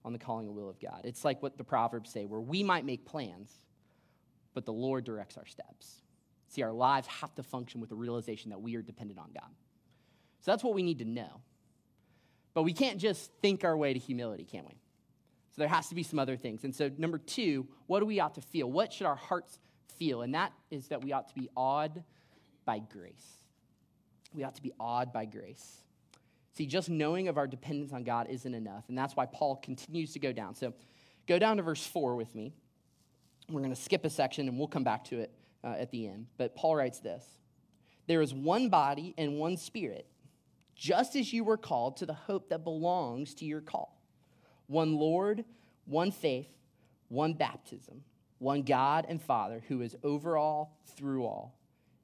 on 0.06 0.14
the 0.14 0.20
calling 0.20 0.46
and 0.46 0.56
will 0.56 0.70
of 0.70 0.80
God. 0.80 1.02
It's 1.04 1.26
like 1.26 1.42
what 1.42 1.58
the 1.58 1.64
Proverbs 1.64 2.12
say, 2.12 2.26
where 2.26 2.40
we 2.40 2.62
might 2.62 2.86
make 2.86 3.06
plans, 3.06 3.52
but 4.54 4.64
the 4.64 4.72
Lord 4.72 5.04
directs 5.04 5.36
our 5.36 5.48
steps. 5.48 6.04
See, 6.48 6.62
our 6.62 6.72
lives 6.72 7.08
have 7.08 7.34
to 7.36 7.44
function 7.44 7.82
with 7.82 7.90
the 7.90 7.96
realization 7.96 8.52
that 8.52 8.62
we 8.62 8.76
are 8.76 8.84
dependent 8.84 9.20
on 9.20 9.32
God. 9.34 9.50
So 10.42 10.52
that's 10.52 10.64
what 10.64 10.76
we 10.76 10.84
need 10.84 11.00
to 11.00 11.06
know. 11.06 11.42
But 12.54 12.64
we 12.64 12.72
can't 12.72 13.00
just 13.00 13.32
think 13.42 13.66
our 13.66 13.76
way 13.76 13.94
to 13.94 14.00
humility, 14.00 14.46
can 14.46 14.64
we? 14.66 14.76
So 15.56 15.62
there 15.62 15.68
has 15.68 15.90
to 15.90 15.96
be 15.96 16.04
some 16.04 16.20
other 16.20 16.38
things. 16.38 16.64
And 16.64 16.74
so, 16.74 16.92
number 16.98 17.18
two, 17.18 17.68
what 17.88 18.00
do 18.00 18.06
we 18.06 18.20
ought 18.20 18.36
to 18.36 18.42
feel? 18.42 18.72
What 18.72 18.94
should 18.94 19.08
our 19.08 19.16
hearts 19.16 19.60
feel? 19.98 20.22
And 20.22 20.36
that 20.36 20.54
is 20.70 20.88
that 20.90 21.04
we 21.04 21.14
ought 21.14 21.30
to 21.30 21.34
be 21.34 21.50
awed 21.58 22.04
by 22.64 22.80
grace. 22.80 23.44
We 24.34 24.44
ought 24.44 24.56
to 24.56 24.62
be 24.62 24.72
awed 24.80 25.12
by 25.12 25.26
grace. 25.26 25.85
See, 26.56 26.66
just 26.66 26.90
knowing 26.90 27.28
of 27.28 27.38
our 27.38 27.48
dependence 27.48 27.92
on 27.92 28.04
God 28.04 28.28
isn't 28.30 28.54
enough. 28.54 28.86
And 28.88 28.98
that's 28.98 29.16
why 29.16 29.26
Paul 29.26 29.58
continues 29.58 30.14
to 30.14 30.20
go 30.20 30.32
down. 30.32 30.56
So 30.56 30.74
go 31.28 31.38
down 31.38 31.58
to 31.58 31.64
verse 31.64 31.86
4 31.86 32.16
with 32.16 32.34
me. 32.34 32.54
We're 33.50 33.60
going 33.62 33.76
to 33.76 33.82
skip 33.82 34.06
a 34.06 34.10
section 34.10 34.48
and 34.48 34.58
we'll 34.58 34.70
come 34.70 34.84
back 34.84 35.04
to 35.06 35.20
it 35.20 35.32
uh, 35.64 35.76
at 35.78 35.92
the 35.92 36.08
end. 36.08 36.28
But 36.38 36.56
Paul 36.56 36.78
writes 36.78 37.00
this 37.00 37.24
There 38.08 38.22
is 38.22 38.34
one 38.34 38.70
body 38.70 39.14
and 39.18 39.38
one 39.38 39.58
spirit, 39.58 40.08
just 40.76 41.18
as 41.18 41.34
you 41.34 41.44
were 41.44 41.58
called 41.58 41.98
to 41.98 42.06
the 42.06 42.14
hope 42.14 42.50
that 42.50 42.64
belongs 42.64 43.34
to 43.36 43.46
your 43.46 43.62
call 43.62 44.02
one 44.68 44.96
Lord, 44.96 45.44
one 45.86 46.12
faith, 46.12 46.50
one 47.10 47.34
baptism, 47.34 48.02
one 48.40 48.64
God 48.64 49.06
and 49.10 49.22
Father 49.22 49.62
who 49.68 49.82
is 49.82 49.96
over 50.04 50.38
all, 50.38 50.80
through 50.96 51.26
all, 51.26 51.58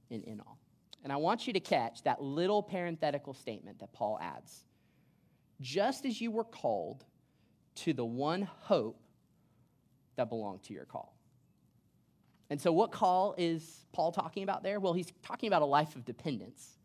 and 0.10 0.24
in 0.25 0.41
all. 0.41 0.61
And 1.03 1.12
I 1.12 1.17
want 1.17 1.48
you 1.48 1.53
to 1.53 1.60
catch 1.60 2.03
that 2.03 2.22
little 2.22 2.62
parenthetical 2.62 3.34
statement 3.34 3.79
that 3.79 3.91
Paul 3.93 4.20
adds. 4.22 4.65
Just 5.60 6.05
as 6.05 6.22
you 6.22 6.31
were 6.31 6.43
called 6.43 7.05
to 7.75 7.93
the 7.93 8.05
one 8.05 8.48
hope 8.62 9.01
that 10.15 10.29
belonged 10.29 10.63
to 10.63 10.74
your 10.74 10.86
call. 10.86 11.15
And 12.50 12.60
so, 12.60 12.72
what 12.72 12.91
call 12.91 13.34
is 13.38 13.86
Paul 13.93 14.12
talking 14.12 14.43
about 14.43 14.62
there? 14.62 14.79
Well, 14.79 14.93
he's 14.93 15.12
talking 15.24 15.48
about 15.48 15.62
a 15.62 15.65
life 15.65 15.96
of 15.96 16.05
dependence, 16.05 16.77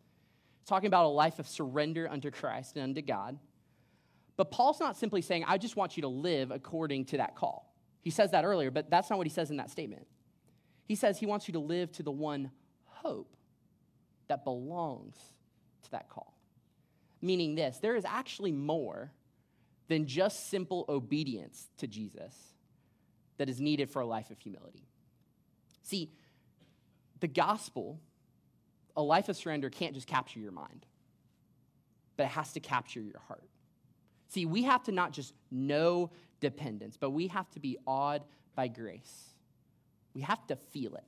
he's 0.60 0.68
talking 0.68 0.86
about 0.86 1.06
a 1.06 1.08
life 1.08 1.38
of 1.38 1.48
surrender 1.48 2.08
unto 2.08 2.30
Christ 2.30 2.76
and 2.76 2.84
unto 2.84 3.02
God. 3.02 3.38
But 4.36 4.50
Paul's 4.50 4.80
not 4.80 4.98
simply 4.98 5.22
saying, 5.22 5.44
I 5.46 5.56
just 5.56 5.76
want 5.76 5.96
you 5.96 6.02
to 6.02 6.08
live 6.08 6.50
according 6.50 7.06
to 7.06 7.16
that 7.16 7.36
call. 7.36 7.74
He 8.02 8.10
says 8.10 8.32
that 8.32 8.44
earlier, 8.44 8.70
but 8.70 8.90
that's 8.90 9.08
not 9.08 9.16
what 9.16 9.26
he 9.26 9.32
says 9.32 9.50
in 9.50 9.56
that 9.56 9.70
statement. 9.70 10.06
He 10.84 10.94
says 10.94 11.18
he 11.18 11.26
wants 11.26 11.48
you 11.48 11.52
to 11.52 11.58
live 11.58 11.90
to 11.92 12.02
the 12.02 12.12
one 12.12 12.50
hope 12.84 13.34
that 14.28 14.44
belongs 14.44 15.16
to 15.82 15.90
that 15.92 16.08
call. 16.08 16.34
Meaning 17.22 17.54
this 17.54 17.78
there 17.78 17.96
is 17.96 18.04
actually 18.04 18.52
more 18.52 19.12
than 19.88 20.06
just 20.06 20.50
simple 20.50 20.84
obedience 20.88 21.68
to 21.78 21.86
Jesus 21.86 22.34
that 23.38 23.48
is 23.48 23.60
needed 23.60 23.90
for 23.90 24.00
a 24.00 24.06
life 24.06 24.30
of 24.30 24.38
humility. 24.38 24.88
See, 25.82 26.10
the 27.20 27.28
gospel, 27.28 28.00
a 28.96 29.02
life 29.02 29.28
of 29.28 29.36
surrender, 29.36 29.70
can't 29.70 29.94
just 29.94 30.06
capture 30.06 30.40
your 30.40 30.52
mind, 30.52 30.84
but 32.16 32.24
it 32.24 32.30
has 32.30 32.52
to 32.54 32.60
capture 32.60 33.00
your 33.00 33.20
heart. 33.28 33.48
See, 34.28 34.44
we 34.44 34.64
have 34.64 34.82
to 34.84 34.92
not 34.92 35.12
just 35.12 35.32
know 35.50 36.10
dependence, 36.40 36.96
but 36.96 37.10
we 37.10 37.28
have 37.28 37.48
to 37.50 37.60
be 37.60 37.78
awed 37.86 38.24
by 38.54 38.68
grace. 38.68 39.30
We 40.14 40.22
have 40.22 40.44
to 40.48 40.56
feel 40.56 40.96
it. 40.96 41.04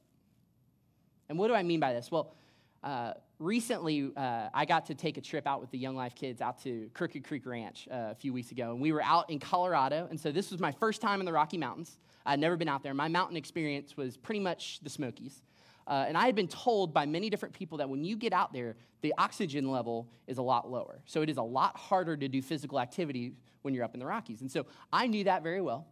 And 1.29 1.39
what 1.39 1.49
do 1.49 1.55
I 1.55 1.63
mean 1.63 1.81
by 1.81 1.93
this? 1.93 2.11
Well, 2.11 2.35
uh, 2.83 3.13
recently, 3.39 4.11
uh, 4.17 4.49
I 4.55 4.65
got 4.65 4.87
to 4.87 4.95
take 4.95 5.17
a 5.17 5.21
trip 5.21 5.47
out 5.47 5.61
with 5.61 5.71
the 5.71 5.79
Young 5.79 5.97
Life 5.97 6.15
kids 6.15 6.41
out 6.41 6.63
to 6.63 6.91
Crooked 6.95 7.25
Creek 7.25 7.45
Ranch 7.47 7.89
uh, 7.91 8.09
a 8.11 8.15
few 8.15 8.33
weeks 8.33 8.53
ago, 8.53 8.71
and 8.71 8.81
we 8.81 8.93
were 8.93 9.03
out 9.03 9.31
in 9.31 9.39
Colorado. 9.39 10.07
And 10.11 10.19
so 10.19 10.31
this 10.31 10.51
was 10.51 10.61
my 10.61 10.73
first 10.73 11.01
time 11.01 11.21
in 11.21 11.27
the 11.27 11.33
Rocky 11.33 11.59
Mountains. 11.59 11.99
I'd 12.25 12.39
never 12.39 12.57
been 12.57 12.69
out 12.69 12.83
there. 12.83 12.95
My 12.95 13.09
mountain 13.09 13.37
experience 13.37 13.97
was 13.97 14.17
pretty 14.17 14.41
much 14.41 14.81
the 14.83 14.91
Smokies. 14.91 15.43
Uh, 15.87 16.05
and 16.07 16.19
I 16.19 16.27
had 16.27 16.35
been 16.35 16.49
told 16.49 16.93
by 16.93 17.07
many 17.07 17.31
different 17.31 17.55
people 17.55 17.79
that 17.79 17.89
when 17.89 18.05
you 18.05 18.15
get 18.17 18.33
out 18.33 18.53
there, 18.53 18.77
the 19.01 19.15
oxygen 19.17 19.71
level 19.71 20.09
is 20.27 20.37
a 20.39 20.43
lot 20.43 20.71
lower. 20.71 21.01
So 21.07 21.23
it 21.23 21.31
is 21.31 21.39
a 21.39 21.43
lot 21.43 21.77
harder 21.79 22.17
to 22.17 22.29
do 22.29 22.43
physical 22.43 22.79
activity 22.79 23.33
when 23.63 23.73
you're 23.73 23.85
up 23.85 23.95
in 23.95 24.01
the 24.01 24.07
Rockies. 24.07 24.43
And 24.43 24.51
so 24.51 24.67
I 24.93 25.07
knew 25.07 25.25
that 25.25 25.43
very 25.43 25.63
well 25.63 25.87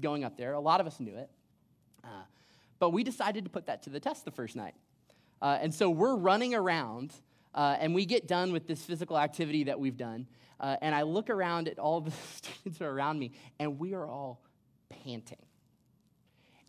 going 0.00 0.24
up 0.24 0.36
there. 0.36 0.52
A 0.52 0.60
lot 0.60 0.80
of 0.80 0.86
us 0.86 1.00
knew 1.00 1.16
it. 1.16 1.28
Uh, 2.04 2.22
but 2.78 2.90
we 2.90 3.02
decided 3.02 3.44
to 3.44 3.50
put 3.50 3.66
that 3.66 3.82
to 3.82 3.90
the 3.90 4.00
test 4.00 4.24
the 4.24 4.30
first 4.30 4.54
night. 4.54 4.74
Uh, 5.42 5.58
and 5.60 5.72
so 5.74 5.90
we're 5.90 6.16
running 6.16 6.54
around, 6.54 7.12
uh, 7.54 7.76
and 7.80 7.94
we 7.94 8.04
get 8.04 8.28
done 8.28 8.52
with 8.52 8.66
this 8.66 8.82
physical 8.82 9.18
activity 9.18 9.64
that 9.64 9.78
we've 9.78 9.96
done. 9.96 10.26
Uh, 10.58 10.76
and 10.82 10.94
I 10.94 11.02
look 11.02 11.30
around 11.30 11.68
at 11.68 11.78
all 11.78 12.00
the 12.00 12.10
students 12.36 12.80
around 12.80 13.18
me, 13.18 13.32
and 13.58 13.78
we 13.78 13.94
are 13.94 14.06
all 14.06 14.42
panting. 15.04 15.38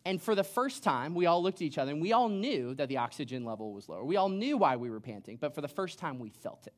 And 0.05 0.21
for 0.21 0.33
the 0.33 0.43
first 0.43 0.83
time, 0.83 1.13
we 1.13 1.25
all 1.25 1.43
looked 1.43 1.57
at 1.57 1.61
each 1.61 1.77
other 1.77 1.91
and 1.91 2.01
we 2.01 2.11
all 2.11 2.27
knew 2.27 2.73
that 2.75 2.89
the 2.89 2.97
oxygen 2.97 3.45
level 3.45 3.71
was 3.71 3.87
lower. 3.87 4.03
We 4.03 4.15
all 4.15 4.29
knew 4.29 4.57
why 4.57 4.75
we 4.75 4.89
were 4.89 4.99
panting, 4.99 5.37
but 5.39 5.53
for 5.53 5.61
the 5.61 5.67
first 5.67 5.99
time, 5.99 6.17
we 6.17 6.29
felt 6.29 6.65
it. 6.65 6.73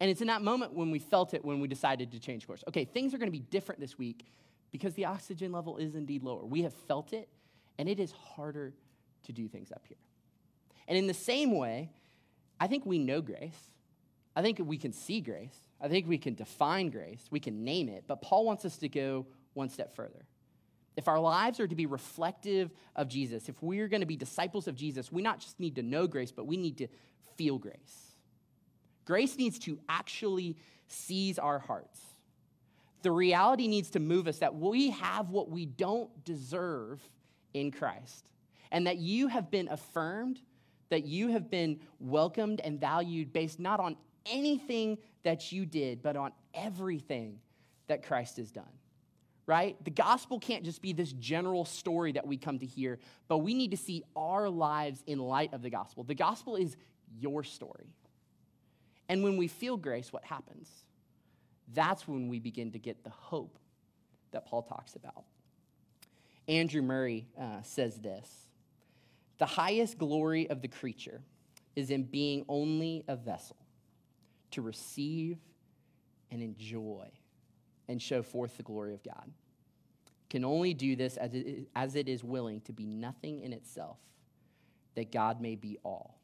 And 0.00 0.10
it's 0.10 0.20
in 0.20 0.28
that 0.28 0.42
moment 0.42 0.72
when 0.72 0.90
we 0.90 0.98
felt 0.98 1.34
it 1.34 1.44
when 1.44 1.60
we 1.60 1.68
decided 1.68 2.10
to 2.12 2.18
change 2.18 2.46
course. 2.46 2.64
Okay, 2.66 2.84
things 2.84 3.12
are 3.14 3.18
going 3.18 3.30
to 3.30 3.38
be 3.38 3.44
different 3.50 3.80
this 3.80 3.98
week 3.98 4.26
because 4.72 4.94
the 4.94 5.04
oxygen 5.04 5.52
level 5.52 5.76
is 5.76 5.94
indeed 5.94 6.22
lower. 6.22 6.44
We 6.44 6.62
have 6.62 6.72
felt 6.72 7.12
it, 7.12 7.28
and 7.78 7.88
it 7.88 8.00
is 8.00 8.10
harder 8.10 8.72
to 9.24 9.32
do 9.32 9.46
things 9.46 9.70
up 9.70 9.84
here. 9.86 9.98
And 10.88 10.98
in 10.98 11.06
the 11.06 11.14
same 11.14 11.56
way, 11.56 11.90
I 12.60 12.66
think 12.66 12.86
we 12.86 12.98
know 12.98 13.20
grace. 13.20 13.70
I 14.34 14.42
think 14.42 14.60
we 14.60 14.78
can 14.78 14.92
see 14.92 15.20
grace. 15.20 15.56
I 15.80 15.88
think 15.88 16.06
we 16.06 16.18
can 16.18 16.34
define 16.34 16.90
grace. 16.90 17.26
We 17.30 17.40
can 17.40 17.64
name 17.64 17.88
it. 17.88 18.04
But 18.06 18.22
Paul 18.22 18.44
wants 18.44 18.64
us 18.64 18.78
to 18.78 18.88
go 18.88 19.26
one 19.54 19.68
step 19.68 19.94
further. 19.94 20.24
If 20.96 21.08
our 21.08 21.18
lives 21.18 21.58
are 21.58 21.66
to 21.66 21.74
be 21.74 21.86
reflective 21.86 22.70
of 22.94 23.08
Jesus, 23.08 23.48
if 23.48 23.62
we're 23.62 23.88
going 23.88 24.00
to 24.00 24.06
be 24.06 24.16
disciples 24.16 24.68
of 24.68 24.74
Jesus, 24.74 25.10
we 25.10 25.22
not 25.22 25.40
just 25.40 25.58
need 25.58 25.76
to 25.76 25.82
know 25.82 26.06
grace, 26.06 26.32
but 26.32 26.46
we 26.46 26.56
need 26.56 26.78
to 26.78 26.88
feel 27.36 27.58
grace. 27.58 28.12
Grace 29.04 29.36
needs 29.36 29.58
to 29.60 29.78
actually 29.88 30.56
seize 30.86 31.38
our 31.38 31.58
hearts. 31.58 32.00
The 33.02 33.10
reality 33.10 33.66
needs 33.66 33.90
to 33.90 34.00
move 34.00 34.28
us 34.28 34.38
that 34.38 34.54
we 34.54 34.90
have 34.90 35.30
what 35.30 35.50
we 35.50 35.66
don't 35.66 36.24
deserve 36.24 37.00
in 37.52 37.70
Christ, 37.70 38.30
and 38.70 38.86
that 38.86 38.98
you 38.98 39.28
have 39.28 39.50
been 39.50 39.68
affirmed, 39.68 40.40
that 40.92 41.04
you 41.04 41.28
have 41.28 41.50
been 41.50 41.80
welcomed 41.98 42.60
and 42.60 42.78
valued 42.78 43.32
based 43.32 43.58
not 43.58 43.80
on 43.80 43.96
anything 44.26 44.98
that 45.22 45.50
you 45.50 45.66
did, 45.66 46.02
but 46.02 46.16
on 46.16 46.32
everything 46.54 47.38
that 47.88 48.06
Christ 48.06 48.36
has 48.36 48.50
done 48.50 48.64
right? 49.46 49.76
The 49.84 49.90
gospel 49.90 50.38
can't 50.38 50.64
just 50.64 50.80
be 50.80 50.92
this 50.92 51.12
general 51.12 51.64
story 51.64 52.12
that 52.12 52.26
we 52.26 52.36
come 52.36 52.58
to 52.60 52.66
hear, 52.66 52.98
but 53.28 53.38
we 53.38 53.54
need 53.54 53.72
to 53.72 53.76
see 53.76 54.04
our 54.14 54.48
lives 54.48 55.02
in 55.06 55.18
light 55.18 55.52
of 55.52 55.62
the 55.62 55.70
gospel. 55.70 56.04
The 56.04 56.14
gospel 56.14 56.56
is 56.56 56.76
your 57.18 57.42
story. 57.42 57.92
And 59.08 59.22
when 59.22 59.36
we 59.36 59.48
feel 59.48 59.76
grace, 59.76 60.12
what 60.12 60.24
happens? 60.24 60.70
That's 61.74 62.06
when 62.06 62.28
we 62.28 62.38
begin 62.38 62.70
to 62.72 62.78
get 62.78 63.02
the 63.04 63.10
hope 63.10 63.58
that 64.30 64.46
Paul 64.46 64.62
talks 64.62 64.94
about. 64.94 65.24
Andrew 66.48 66.82
Murray 66.82 67.26
uh, 67.38 67.62
says 67.62 67.96
this 68.00 68.28
The 69.42 69.46
highest 69.46 69.98
glory 69.98 70.48
of 70.48 70.62
the 70.62 70.68
creature 70.68 71.20
is 71.74 71.90
in 71.90 72.04
being 72.04 72.44
only 72.48 73.02
a 73.08 73.16
vessel 73.16 73.56
to 74.52 74.62
receive 74.62 75.36
and 76.30 76.40
enjoy 76.40 77.10
and 77.88 78.00
show 78.00 78.22
forth 78.22 78.56
the 78.56 78.62
glory 78.62 78.94
of 78.94 79.02
God. 79.02 79.32
Can 80.30 80.44
only 80.44 80.74
do 80.74 80.94
this 80.94 81.16
as 81.16 81.34
it, 81.34 81.66
as 81.74 81.96
it 81.96 82.08
is 82.08 82.22
willing 82.22 82.60
to 82.60 82.72
be 82.72 82.86
nothing 82.86 83.40
in 83.40 83.52
itself, 83.52 83.98
that 84.94 85.10
God 85.10 85.40
may 85.40 85.56
be 85.56 85.76
all. 85.82 86.20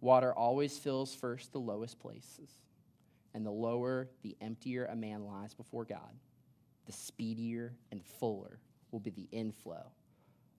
Water 0.00 0.34
always 0.34 0.76
fills 0.76 1.14
first 1.14 1.52
the 1.52 1.60
lowest 1.60 2.00
places, 2.00 2.50
and 3.32 3.46
the 3.46 3.52
lower, 3.52 4.08
the 4.24 4.36
emptier 4.40 4.86
a 4.86 4.96
man 4.96 5.24
lies 5.24 5.54
before 5.54 5.84
God, 5.84 6.18
the 6.84 6.92
speedier 6.92 7.74
and 7.92 8.04
fuller 8.04 8.58
will 8.90 8.98
be 8.98 9.10
the 9.10 9.28
inflow 9.30 9.86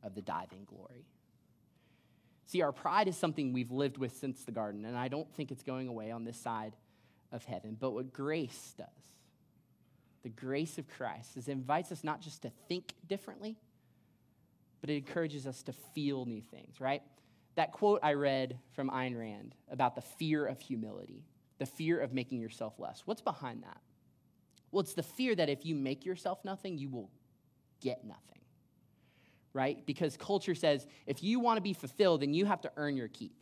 of 0.04 0.16
the 0.16 0.22
diving 0.22 0.64
glory. 0.64 1.06
See, 2.50 2.64
our 2.64 2.72
pride 2.72 3.08
is 3.08 3.16
something 3.16 3.54
we've 3.54 3.70
lived 3.70 4.00
with 4.00 4.18
since 4.18 4.44
the 4.44 4.52
garden, 4.52 4.84
and 4.84 4.98
I 4.98 5.08
don't 5.08 5.32
think 5.36 5.52
it's 5.52 5.62
going 5.62 5.88
away 5.88 6.10
on 6.10 6.24
this 6.24 6.36
side 6.36 6.76
of 7.32 7.46
heaven. 7.46 7.78
But 7.80 7.92
what 7.92 8.12
grace 8.12 8.74
does, 8.76 8.88
the 10.24 10.30
grace 10.30 10.80
of 10.80 10.88
Christ 10.88 11.38
is 11.38 11.48
it 11.48 11.52
invites 11.52 11.92
us 11.92 12.04
not 12.04 12.22
just 12.22 12.42
to 12.42 12.52
think 12.68 12.96
differently, 13.08 13.56
but 14.82 14.90
it 14.90 14.96
encourages 14.96 15.46
us 15.46 15.62
to 15.62 15.74
feel 15.94 16.26
new 16.26 16.42
things, 16.42 16.82
right? 16.82 17.04
That 17.54 17.72
quote 17.72 18.00
I 18.02 18.14
read 18.14 18.58
from 18.72 18.90
Ayn 18.90 19.16
Rand 19.16 19.54
about 19.70 19.94
the 19.94 20.02
fear 20.02 20.44
of 20.44 20.60
humility, 20.60 21.28
the 21.60 21.68
fear 21.68 22.00
of 22.00 22.14
making 22.14 22.42
yourself 22.42 22.80
less. 22.80 23.04
What's 23.06 23.22
behind 23.22 23.62
that? 23.62 23.78
Well, 24.72 24.82
it's 24.82 24.96
the 24.96 25.04
fear 25.04 25.36
that 25.36 25.50
if 25.50 25.68
you 25.68 25.76
make 25.76 26.04
yourself 26.04 26.44
nothing, 26.44 26.80
you 26.80 26.90
will 26.90 27.12
get 27.80 28.04
nothing, 28.04 28.42
right? 29.54 29.86
Because 29.86 30.18
culture 30.18 30.56
says 30.56 30.86
if 31.06 31.24
you 31.24 31.40
want 31.40 31.58
to 31.58 31.62
be 31.62 31.74
fulfilled, 31.74 32.22
then 32.22 32.34
you 32.34 32.46
have 32.46 32.62
to 32.62 32.72
earn 32.78 32.98
your 32.98 33.08
keep. 33.08 33.34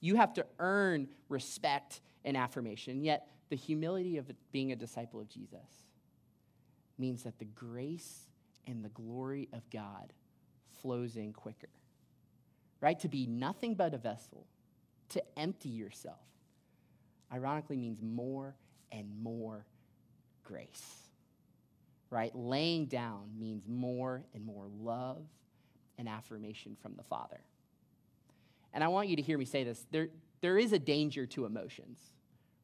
You 0.00 0.16
have 0.16 0.34
to 0.34 0.46
earn 0.58 1.08
respect 1.28 2.00
and 2.24 2.36
affirmation. 2.36 3.02
Yet, 3.02 3.26
the 3.50 3.56
humility 3.56 4.16
of 4.16 4.30
being 4.52 4.72
a 4.72 4.76
disciple 4.76 5.20
of 5.20 5.28
Jesus 5.28 5.84
means 6.98 7.24
that 7.24 7.38
the 7.38 7.46
grace 7.46 8.28
and 8.66 8.84
the 8.84 8.90
glory 8.90 9.48
of 9.52 9.68
God 9.70 10.12
flows 10.80 11.16
in 11.16 11.32
quicker. 11.32 11.68
Right? 12.80 12.98
To 13.00 13.08
be 13.08 13.26
nothing 13.26 13.74
but 13.74 13.92
a 13.92 13.98
vessel, 13.98 14.46
to 15.10 15.22
empty 15.38 15.68
yourself, 15.68 16.20
ironically 17.32 17.76
means 17.76 18.00
more 18.00 18.54
and 18.92 19.08
more 19.22 19.66
grace. 20.44 21.09
Right? 22.10 22.34
Laying 22.34 22.86
down 22.86 23.30
means 23.38 23.64
more 23.68 24.24
and 24.34 24.44
more 24.44 24.66
love 24.80 25.22
and 25.96 26.08
affirmation 26.08 26.76
from 26.82 26.94
the 26.96 27.04
Father. 27.04 27.40
And 28.72 28.82
I 28.82 28.88
want 28.88 29.08
you 29.08 29.16
to 29.16 29.22
hear 29.22 29.38
me 29.38 29.44
say 29.44 29.64
this. 29.64 29.84
There, 29.90 30.08
there 30.40 30.58
is 30.58 30.72
a 30.72 30.78
danger 30.78 31.26
to 31.26 31.44
emotions. 31.44 32.00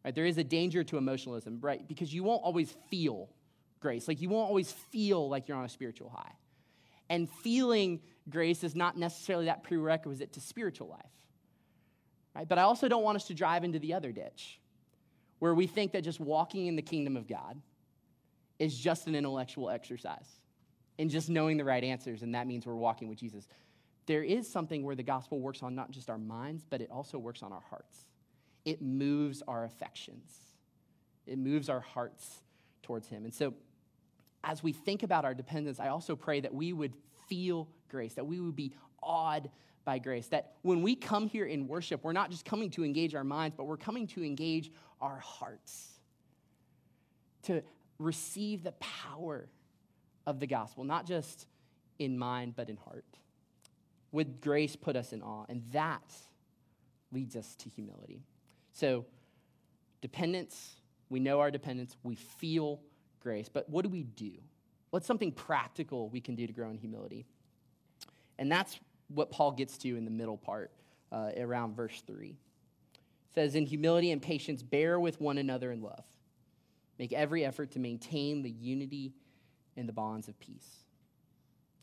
Right? 0.05 0.15
There 0.15 0.27
is 0.27 0.39
a 0.39 0.45
danger 0.45 0.85
to 0.85 0.99
emotionalism, 0.99 1.59
right? 1.61 1.87
Because 1.87 2.13
you 2.13 2.23
won't 2.23 2.43
always 2.43 2.75
feel 2.91 3.29
grace. 3.81 4.09
Like 4.09 4.21
you 4.21 4.29
won't 4.29 4.49
always 4.49 4.71
feel 4.71 5.29
like 5.29 5.49
you're 5.49 5.57
on 5.57 5.65
a 5.65 5.69
spiritual 5.69 6.11
high. 6.11 6.33
And 7.09 7.29
feeling 7.29 8.01
grace 8.29 8.65
is 8.65 8.75
not 8.75 8.97
necessarily 8.97 9.47
that 9.47 9.63
prerequisite 9.63 10.33
to 10.33 10.41
spiritual 10.41 10.89
life. 10.89 11.01
Right? 12.35 12.49
But 12.49 12.59
I 12.59 12.63
also 12.63 12.89
don't 12.89 13.03
want 13.03 13.17
us 13.17 13.27
to 13.29 13.35
drive 13.35 13.65
into 13.65 13.79
the 13.79 13.95
other 13.95 14.13
ditch 14.13 14.61
where 15.39 15.55
we 15.55 15.67
think 15.67 15.93
that 15.93 16.03
just 16.03 16.21
walking 16.21 16.67
in 16.67 16.77
the 16.77 16.83
kingdom 16.83 17.17
of 17.17 17.27
God 17.27 17.61
is 18.59 18.77
just 18.77 19.07
an 19.07 19.15
intellectual 19.15 19.71
exercise 19.71 20.41
and 20.99 21.11
just 21.11 21.29
knowing 21.29 21.57
the 21.57 21.65
right 21.65 21.85
answers, 21.85 22.23
and 22.23 22.35
that 22.35 22.47
means 22.47 22.67
we're 22.67 22.75
walking 22.75 23.09
with 23.09 23.19
Jesus. 23.19 23.49
there 24.07 24.23
is 24.23 24.49
something 24.49 24.85
where 24.85 24.95
the 24.95 25.03
gospel 25.03 25.41
works 25.41 25.65
on 25.65 25.75
not 25.75 25.91
just 25.91 26.09
our 26.09 26.19
minds, 26.19 26.65
but 26.71 26.81
it 26.81 26.89
also 26.93 27.19
works 27.19 27.43
on 27.43 27.53
our 27.53 27.63
hearts. 27.69 28.07
It 28.65 28.81
moves 28.81 29.43
our 29.49 29.65
affections, 29.65 30.33
it 31.27 31.39
moves 31.39 31.69
our 31.69 31.81
hearts 31.81 32.43
towards 32.83 33.09
Him. 33.09 33.25
And 33.25 33.35
so, 33.35 33.55
as 34.45 34.63
we 34.63 34.73
think 34.73 35.03
about 35.03 35.25
our 35.25 35.35
dependence, 35.35 35.81
I 35.81 35.89
also 35.89 36.15
pray 36.15 36.41
that 36.41 36.55
we 36.55 36.73
would 36.73 36.95
feel 37.29 37.69
grace, 37.89 38.15
that 38.15 38.27
we 38.27 38.39
would 38.39 38.55
be 38.55 38.73
awed 39.03 39.51
by 39.85 39.99
grace. 39.99 40.29
That 40.29 40.53
when 40.63 40.83
we 40.83 40.95
come 40.95 41.27
here 41.27 41.47
in 41.47 41.67
worship, 41.67 42.05
we're 42.05 42.13
not 42.13 42.31
just 42.31 42.45
coming 42.45 42.71
to 42.71 42.85
engage 42.85 43.15
our 43.15 43.25
minds, 43.25 43.57
but 43.57 43.65
we're 43.65 43.77
coming 43.77 44.07
to 44.09 44.23
engage 44.23 44.71
our 45.01 45.19
hearts, 45.19 46.01
to 47.43 47.63
receive 47.99 48.63
the 48.63 48.73
power 48.73 49.49
of 50.27 50.41
the 50.41 50.47
gospel, 50.47 50.85
not 50.85 51.07
just 51.07 51.47
in 51.99 52.19
mind, 52.19 52.55
but 52.57 52.69
in 52.69 52.77
heart. 52.77 53.05
Would 54.13 54.41
grace 54.41 54.77
put 54.77 54.97
us 54.97 55.13
in 55.13 55.23
awe? 55.23 55.45
And 55.49 55.63
that 55.73 56.13
leads 57.13 57.37
us 57.37 57.55
to 57.57 57.69
humility. 57.69 58.23
So, 58.73 59.07
dependence, 60.01 60.77
we 61.09 61.21
know 61.21 61.41
our 61.41 61.51
dependence, 61.51 61.97
we 62.03 62.15
feel 62.15 62.81
grace, 63.21 63.49
but 63.49 63.69
what 63.69 63.83
do 63.83 63.89
we 63.89 64.03
do? 64.03 64.33
What's 64.91 65.07
something 65.07 65.33
practical 65.33 66.09
we 66.09 66.21
can 66.21 66.35
do 66.35 66.47
to 66.47 66.53
grow 66.53 66.71
in 66.71 66.79
humility? 66.79 67.27
And 68.39 68.51
that's 68.51 68.79
what 69.09 69.31
Paul 69.31 69.53
gets 69.53 69.79
to 69.79 69.97
in 69.97 70.05
the 70.05 70.11
middle 70.11 70.37
part, 70.37 70.71
uh, 71.13 71.31
around 71.37 71.75
verse 71.75 72.03
3. 72.07 72.29
It 72.29 72.37
says, 73.35 73.55
In 73.55 73.67
humility 73.67 74.11
and 74.11 74.21
patience, 74.21 74.63
bear 74.63 74.99
with 74.99 75.21
one 75.21 75.39
another 75.39 75.73
in 75.73 75.81
love. 75.83 76.05
Make 76.99 77.13
every 77.13 77.45
effort 77.45 77.73
to 77.73 77.79
maintain 77.79 78.43
the 78.43 78.51
unity 78.51 79.13
and 79.77 79.89
the 79.89 79.93
bonds 79.93 80.29
of 80.29 80.39
peace. 80.41 80.85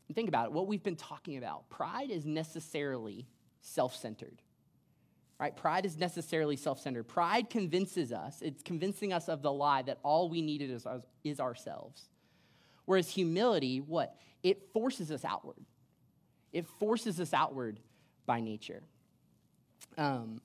And 0.08 0.15
think 0.15 0.28
about 0.28 0.47
it 0.47 0.52
what 0.54 0.67
we've 0.67 0.84
been 0.84 0.95
talking 0.95 1.38
about. 1.38 1.69
Pride 1.69 2.10
is 2.10 2.26
necessarily 2.26 3.28
self 3.62 3.95
centered. 3.95 4.41
Right? 5.39 5.56
Pride 5.56 5.86
is 5.86 5.97
necessarily 5.97 6.56
self 6.56 6.80
centered. 6.80 7.08
Pride 7.08 7.49
convinces 7.49 8.12
us, 8.12 8.41
it's 8.41 8.63
convincing 8.63 9.13
us 9.13 9.30
of 9.30 9.41
the 9.41 9.52
lie 9.52 9.82
that 9.84 9.99
all 10.04 10.30
we 10.30 10.41
needed 10.41 10.71
is, 10.71 10.86
is 11.23 11.39
ourselves. 11.39 12.10
Whereas 12.86 13.10
humility, 13.10 13.80
what? 13.80 14.15
It 14.41 14.71
forces 14.73 15.12
us 15.12 15.23
outward. 15.23 15.65
It 16.52 16.67
forces 16.67 17.19
us 17.19 17.34
outward 17.34 17.80
by 18.26 18.41
nature. 18.41 18.84
Um, 19.97 20.41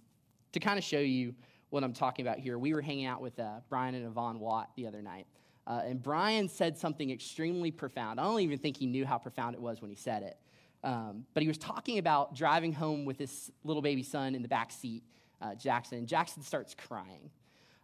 to 0.53 0.61
kind 0.61 0.79
of 0.79 0.85
show 0.85 1.01
you 1.01 1.35
what 1.71 1.85
I'm 1.85 1.93
talking 1.93 2.27
about 2.27 2.39
here, 2.39 2.59
we 2.59 2.75
were 2.75 2.81
hanging 2.81 3.07
out 3.07 3.21
with 3.21 3.39
uh, 3.39 3.61
Brian 3.69 3.95
and 3.95 4.07
Yvonne 4.07 4.41
Watt 4.41 4.71
the 4.77 4.87
other 4.87 5.03
night. 5.03 5.27
Uh, 5.67 5.83
and 5.85 6.03
Brian 6.03 6.49
said 6.49 6.79
something 6.79 7.11
extremely 7.11 7.71
profound. 7.71 8.19
I 8.19 8.25
don't 8.25 8.41
even 8.41 8.59
think 8.59 8.79
he 8.79 8.87
knew 8.87 9.05
how 9.05 9.19
profound 9.19 9.55
it 9.55 9.61
was 9.61 9.83
when 9.83 9.91
he 9.91 9.97
said 9.97 10.23
it. 10.23 10.39
Um, 10.83 11.27
but 11.35 11.43
he 11.43 11.49
was 11.49 11.59
talking 11.59 11.99
about 11.99 12.35
driving 12.35 12.73
home 12.73 13.05
with 13.05 13.19
his 13.19 13.51
little 13.65 13.83
baby 13.83 14.03
son 14.03 14.35
in 14.35 14.43
the 14.43 14.49
back 14.49 14.73
seat, 14.73 15.03
uh, 15.43 15.55
Jackson. 15.55 15.99
And 15.99 16.09
Jackson 16.09 16.43
starts 16.43 16.75
crying. 16.75 17.31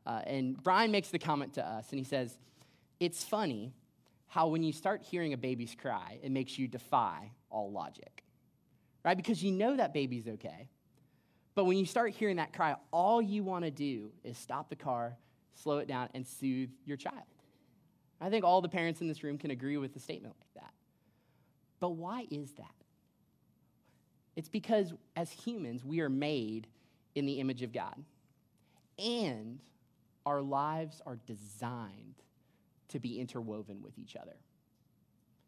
Uh, 0.07 0.23
and 0.27 0.63
Brian 0.63 0.91
makes 0.91 1.09
the 1.09 1.19
comment 1.19 1.55
to 1.55 1.67
us, 1.67 1.91
and 1.91 1.99
he 1.99 2.05
says, 2.05 2.39
It's 3.01 3.25
funny 3.25 3.75
how 4.27 4.49
when 4.49 4.63
you 4.63 4.73
start 4.73 5.03
hearing 5.03 5.33
a 5.33 5.37
baby's 5.37 5.75
cry, 5.75 6.19
it 6.23 6.31
makes 6.31 6.59
you 6.59 6.69
defy 6.69 7.31
all 7.51 7.71
logic, 7.71 8.23
right? 9.05 9.17
Because 9.17 9.43
you 9.43 9.53
know 9.53 9.77
that 9.77 9.95
baby's 9.95 10.27
okay. 10.27 10.69
But 11.55 11.65
when 11.65 11.77
you 11.77 11.87
start 11.87 12.13
hearing 12.13 12.37
that 12.37 12.53
cry, 12.53 12.75
all 12.91 13.23
you 13.23 13.45
want 13.45 13.65
to 13.65 13.71
do 13.71 14.11
is 14.25 14.37
stop 14.37 14.69
the 14.69 14.77
car, 14.77 15.17
slow 15.55 15.79
it 15.79 15.87
down, 15.87 16.09
and 16.15 16.27
soothe 16.27 16.71
your 16.85 16.97
child. 16.97 17.23
I 18.21 18.31
think 18.31 18.45
all 18.45 18.61
the 18.61 18.69
parents 18.69 19.01
in 19.01 19.09
this 19.09 19.23
room 19.23 19.39
can 19.39 19.51
agree 19.51 19.77
with 19.77 19.95
a 19.97 20.01
statement 20.01 20.35
like 20.41 20.63
that. 20.63 20.73
But 21.81 21.91
why 21.91 22.27
is 22.31 22.53
that? 22.53 22.75
It's 24.37 24.49
because 24.49 24.93
as 25.15 25.31
humans, 25.31 25.85
we 25.85 26.01
are 26.01 26.09
made 26.09 26.67
in 27.15 27.27
the 27.27 27.41
image 27.41 27.63
of 27.63 27.73
God. 27.73 27.95
And 28.99 29.61
our 30.27 30.43
lives 30.43 31.03
are 31.07 31.19
designed 31.27 32.15
to 32.89 32.99
be 32.99 33.21
interwoven 33.21 33.83
with 33.83 33.99
each 33.99 34.17
other. 34.17 34.37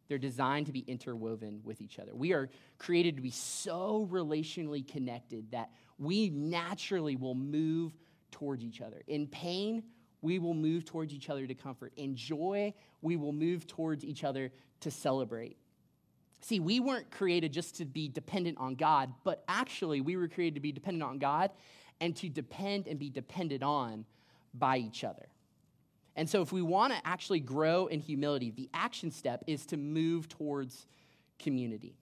They're 0.07 0.17
designed 0.17 0.67
to 0.67 0.71
be 0.71 0.79
interwoven 0.87 1.61
with 1.63 1.81
each 1.81 1.99
other. 1.99 2.15
We 2.15 2.33
are 2.33 2.49
created 2.77 3.17
to 3.17 3.21
be 3.21 3.31
so 3.31 4.07
relationally 4.09 4.87
connected 4.87 5.51
that 5.51 5.71
we 5.97 6.29
naturally 6.29 7.15
will 7.15 7.35
move 7.35 7.93
towards 8.31 8.63
each 8.63 8.81
other. 8.81 9.01
In 9.07 9.27
pain, 9.27 9.83
we 10.21 10.39
will 10.39 10.53
move 10.53 10.85
towards 10.85 11.13
each 11.13 11.29
other 11.29 11.45
to 11.47 11.53
comfort. 11.53 11.93
In 11.95 12.15
joy, 12.15 12.73
we 13.01 13.15
will 13.15 13.33
move 13.33 13.67
towards 13.67 14.03
each 14.03 14.23
other 14.23 14.51
to 14.81 14.91
celebrate. 14.91 15.57
See, 16.41 16.59
we 16.59 16.79
weren't 16.79 17.09
created 17.09 17.51
just 17.51 17.75
to 17.77 17.85
be 17.85 18.07
dependent 18.07 18.57
on 18.59 18.75
God, 18.75 19.13
but 19.23 19.43
actually, 19.47 20.01
we 20.01 20.15
were 20.15 20.27
created 20.27 20.55
to 20.55 20.61
be 20.61 20.71
dependent 20.71 21.03
on 21.03 21.17
God 21.17 21.51
and 21.99 22.15
to 22.17 22.29
depend 22.29 22.87
and 22.87 22.99
be 22.99 23.09
depended 23.09 23.63
on 23.63 24.05
by 24.53 24.77
each 24.77 25.03
other. 25.03 25.29
And 26.15 26.29
so, 26.29 26.41
if 26.41 26.51
we 26.51 26.61
want 26.61 26.93
to 26.93 26.99
actually 27.07 27.39
grow 27.39 27.87
in 27.87 27.99
humility, 27.99 28.51
the 28.51 28.69
action 28.73 29.11
step 29.11 29.43
is 29.47 29.65
to 29.67 29.77
move 29.77 30.29
towards 30.29 30.87
community. 31.39 31.95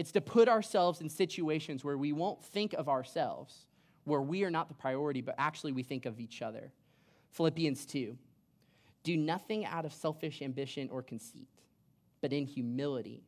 It's 0.00 0.12
to 0.12 0.22
put 0.22 0.48
ourselves 0.48 1.02
in 1.02 1.10
situations 1.10 1.84
where 1.84 1.98
we 1.98 2.14
won't 2.14 2.42
think 2.42 2.72
of 2.72 2.88
ourselves, 2.88 3.66
where 4.04 4.22
we 4.22 4.44
are 4.44 4.50
not 4.50 4.68
the 4.68 4.74
priority, 4.74 5.20
but 5.20 5.34
actually 5.36 5.72
we 5.72 5.82
think 5.82 6.06
of 6.06 6.18
each 6.18 6.40
other. 6.40 6.72
Philippians 7.32 7.84
2 7.84 8.16
Do 9.02 9.16
nothing 9.18 9.66
out 9.66 9.84
of 9.84 9.92
selfish 9.92 10.40
ambition 10.40 10.88
or 10.90 11.02
conceit, 11.02 11.50
but 12.22 12.32
in 12.32 12.46
humility 12.46 13.24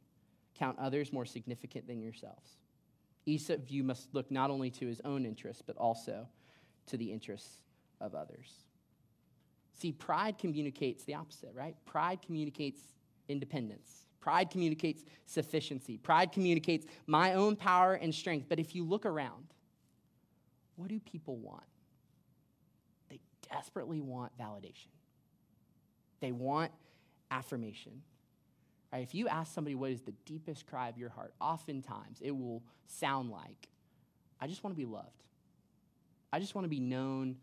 count 0.54 0.78
others 0.78 1.12
more 1.12 1.26
significant 1.26 1.86
than 1.86 2.00
yourselves. 2.00 2.52
Each 3.26 3.50
of 3.50 3.68
you 3.68 3.84
must 3.84 4.14
look 4.14 4.30
not 4.30 4.48
only 4.48 4.70
to 4.70 4.86
his 4.86 5.02
own 5.04 5.26
interests, 5.26 5.62
but 5.66 5.76
also 5.76 6.26
to 6.86 6.96
the 6.96 7.12
interests 7.12 7.58
of 8.00 8.14
others. 8.14 8.50
See, 9.74 9.92
pride 9.92 10.38
communicates 10.38 11.04
the 11.04 11.16
opposite, 11.16 11.52
right? 11.54 11.76
Pride 11.84 12.22
communicates 12.22 12.80
independence. 13.28 14.06
Pride 14.22 14.50
communicates 14.50 15.04
sufficiency. 15.26 15.98
Pride 15.98 16.32
communicates 16.32 16.86
my 17.06 17.34
own 17.34 17.56
power 17.56 17.94
and 17.94 18.14
strength. 18.14 18.46
But 18.48 18.58
if 18.58 18.74
you 18.74 18.84
look 18.84 19.04
around, 19.04 19.48
what 20.76 20.88
do 20.88 20.98
people 21.00 21.36
want? 21.36 21.64
They 23.10 23.20
desperately 23.52 24.00
want 24.00 24.32
validation, 24.38 24.88
they 26.20 26.32
want 26.32 26.72
affirmation. 27.30 28.00
Right? 28.92 29.02
If 29.02 29.14
you 29.14 29.26
ask 29.26 29.54
somebody 29.54 29.74
what 29.74 29.90
is 29.90 30.02
the 30.02 30.12
deepest 30.26 30.66
cry 30.66 30.88
of 30.88 30.98
your 30.98 31.08
heart, 31.08 31.32
oftentimes 31.40 32.18
it 32.20 32.30
will 32.30 32.62
sound 32.86 33.30
like, 33.30 33.68
I 34.38 34.46
just 34.46 34.62
want 34.62 34.76
to 34.76 34.78
be 34.78 34.84
loved. 34.84 35.22
I 36.30 36.38
just 36.38 36.54
want 36.54 36.66
to 36.66 36.68
be 36.68 36.80
known 36.80 37.36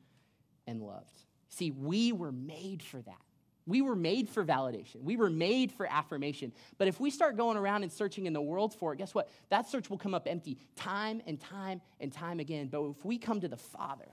and 0.68 0.82
loved. 0.82 1.24
See, 1.50 1.72
we 1.72 2.12
were 2.12 2.32
made 2.32 2.84
for 2.84 3.02
that. 3.02 3.22
We 3.70 3.84
were 3.84 3.96
made 3.96 4.28
for 4.28 4.44
validation. 4.44 5.04
We 5.04 5.16
were 5.16 5.30
made 5.30 5.72
for 5.72 5.86
affirmation. 5.86 6.52
But 6.80 6.88
if 6.88 7.00
we 7.00 7.12
start 7.12 7.38
going 7.38 7.56
around 7.56 7.84
and 7.84 7.92
searching 7.92 8.26
in 8.26 8.34
the 8.34 8.42
world 8.42 8.74
for 8.74 8.94
it, 8.94 8.98
guess 8.98 9.14
what? 9.14 9.30
That 9.50 9.70
search 9.70 9.92
will 9.92 10.00
come 10.00 10.16
up 10.16 10.28
empty 10.28 10.58
time 10.76 11.22
and 11.28 11.40
time 11.40 11.80
and 12.00 12.12
time 12.12 12.40
again. 12.40 12.68
But 12.68 12.84
if 12.90 13.06
we 13.06 13.20
come 13.20 13.40
to 13.42 13.48
the 13.48 13.58
Father, 13.58 14.10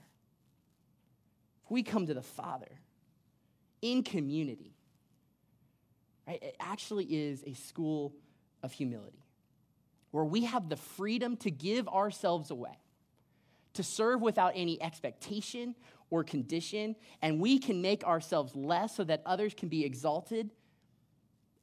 if 1.65 1.71
we 1.71 1.81
come 1.81 2.05
to 2.05 2.13
the 2.13 2.21
Father 2.21 2.69
in 3.81 4.03
community, 4.03 4.75
right, 6.27 6.41
it 6.41 6.55
actually 6.59 7.05
is 7.05 7.43
a 7.47 7.53
school 7.53 8.13
of 8.61 8.71
humility 8.71 9.25
where 10.11 10.23
we 10.23 10.45
have 10.45 10.69
the 10.69 10.77
freedom 10.77 11.35
to 11.37 11.49
give 11.49 11.87
ourselves 11.87 12.51
away, 12.51 12.77
to 13.77 13.83
serve 13.83 14.21
without 14.21 14.53
any 14.55 14.81
expectation 14.81 15.75
or 16.09 16.23
condition, 16.23 16.95
and 17.21 17.39
we 17.39 17.59
can 17.59 17.81
make 17.81 18.03
ourselves 18.03 18.55
less 18.55 18.95
so 18.95 19.03
that 19.03 19.21
others 19.25 19.53
can 19.53 19.69
be 19.69 19.85
exalted. 19.85 20.51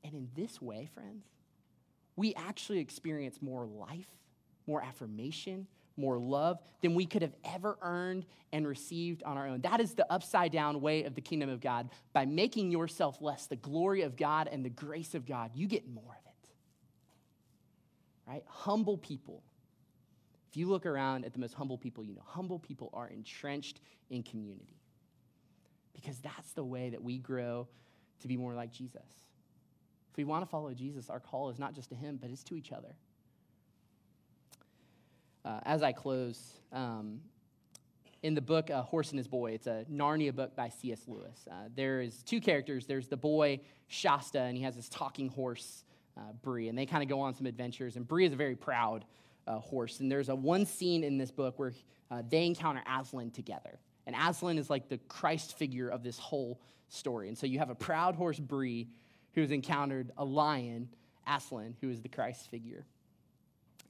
And 0.02 0.14
in 0.14 0.28
this 0.34 0.62
way, 0.62 0.88
friends, 0.94 1.24
we 2.16 2.34
actually 2.34 2.78
experience 2.78 3.38
more 3.40 3.66
life, 3.66 4.06
more 4.66 4.82
affirmation, 4.82 5.66
more 5.96 6.18
love 6.18 6.58
than 6.82 6.94
we 6.94 7.06
could 7.06 7.22
have 7.22 7.34
ever 7.44 7.78
earned 7.82 8.26
and 8.52 8.66
received 8.66 9.22
on 9.24 9.36
our 9.36 9.48
own. 9.48 9.60
That 9.62 9.80
is 9.80 9.94
the 9.94 10.10
upside 10.12 10.52
down 10.52 10.80
way 10.80 11.04
of 11.04 11.14
the 11.14 11.20
kingdom 11.20 11.48
of 11.48 11.60
God. 11.60 11.90
By 12.12 12.26
making 12.26 12.70
yourself 12.70 13.20
less, 13.20 13.46
the 13.46 13.56
glory 13.56 14.02
of 14.02 14.16
God 14.16 14.48
and 14.50 14.64
the 14.64 14.70
grace 14.70 15.14
of 15.14 15.26
God, 15.26 15.50
you 15.54 15.66
get 15.66 15.88
more 15.88 16.04
of 16.04 16.26
it. 16.26 16.48
Right? 18.30 18.44
Humble 18.46 18.98
people 18.98 19.42
if 20.54 20.58
you 20.58 20.68
look 20.68 20.86
around 20.86 21.24
at 21.24 21.32
the 21.32 21.40
most 21.40 21.52
humble 21.54 21.76
people 21.76 22.04
you 22.04 22.14
know, 22.14 22.22
humble 22.24 22.60
people 22.60 22.88
are 22.94 23.08
entrenched 23.08 23.80
in 24.08 24.22
community 24.22 24.78
because 25.92 26.18
that's 26.18 26.52
the 26.52 26.62
way 26.62 26.90
that 26.90 27.02
we 27.02 27.18
grow 27.18 27.66
to 28.20 28.28
be 28.28 28.36
more 28.36 28.54
like 28.54 28.70
Jesus. 28.70 29.02
If 30.12 30.16
we 30.16 30.22
want 30.22 30.44
to 30.44 30.46
follow 30.48 30.72
Jesus, 30.72 31.10
our 31.10 31.18
call 31.18 31.50
is 31.50 31.58
not 31.58 31.74
just 31.74 31.88
to 31.88 31.96
Him, 31.96 32.20
but 32.22 32.30
it's 32.30 32.44
to 32.44 32.54
each 32.54 32.70
other. 32.70 32.94
Uh, 35.44 35.58
as 35.64 35.82
I 35.82 35.90
close, 35.90 36.52
um, 36.72 37.18
in 38.22 38.36
the 38.36 38.40
book 38.40 38.70
uh, 38.70 38.82
Horse 38.82 39.10
and 39.10 39.18
His 39.18 39.26
Boy, 39.26 39.54
it's 39.54 39.66
a 39.66 39.84
Narnia 39.90 40.32
book 40.32 40.54
by 40.54 40.68
C.S. 40.68 41.00
Lewis. 41.08 41.48
Uh, 41.50 41.54
there 41.74 42.00
is 42.00 42.22
two 42.22 42.40
characters. 42.40 42.86
There's 42.86 43.08
the 43.08 43.16
boy 43.16 43.58
Shasta, 43.88 44.42
and 44.42 44.56
he 44.56 44.62
has 44.62 44.76
this 44.76 44.88
talking 44.88 45.30
horse 45.30 45.82
uh, 46.16 46.20
Bree, 46.42 46.68
and 46.68 46.78
they 46.78 46.86
kind 46.86 47.02
of 47.02 47.08
go 47.08 47.22
on 47.22 47.34
some 47.34 47.46
adventures. 47.46 47.96
And 47.96 48.06
Bree 48.06 48.24
is 48.24 48.32
a 48.32 48.36
very 48.36 48.54
proud 48.54 49.04
uh, 49.46 49.58
horse. 49.58 50.00
And 50.00 50.10
there's 50.10 50.28
a 50.28 50.34
one 50.34 50.66
scene 50.66 51.04
in 51.04 51.18
this 51.18 51.30
book 51.30 51.58
where 51.58 51.72
uh, 52.10 52.22
they 52.28 52.46
encounter 52.46 52.82
Aslan 52.86 53.30
together. 53.30 53.78
And 54.06 54.14
Aslan 54.14 54.58
is 54.58 54.68
like 54.68 54.88
the 54.88 54.98
Christ 55.08 55.56
figure 55.56 55.88
of 55.88 56.02
this 56.02 56.18
whole 56.18 56.60
story. 56.88 57.28
And 57.28 57.36
so 57.36 57.46
you 57.46 57.58
have 57.58 57.70
a 57.70 57.74
proud 57.74 58.14
horse, 58.14 58.38
Bree, 58.38 58.88
who 59.34 59.40
has 59.40 59.50
encountered 59.50 60.12
a 60.16 60.24
lion, 60.24 60.88
Aslan, 61.26 61.76
who 61.80 61.90
is 61.90 62.00
the 62.00 62.08
Christ 62.08 62.50
figure. 62.50 62.84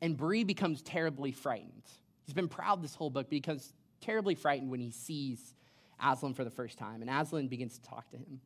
And 0.01 0.17
Bree 0.17 0.45
becomes 0.45 0.83
terribly 0.83 1.33
frightened. 1.33 1.83
He's 2.25 2.35
been 2.35 2.49
proud 2.49 2.83
this 2.83 2.95
whole 2.95 3.11
book, 3.11 3.27
but 3.27 3.35
he 3.35 3.41
becomes 3.41 3.73
terribly 4.01 4.35
frightened 4.35 4.71
when 4.71 4.81
he 4.81 4.91
sees 4.91 5.55
Aslan 6.03 6.35
for 6.35 6.45
the 6.45 6.51
first 6.51 6.79
time. 6.79 7.03
And 7.03 7.11
Aslan 7.11 7.49
begins 7.49 7.79
to 7.79 7.83
talk 7.83 8.11
to 8.11 8.17
him. 8.17 8.41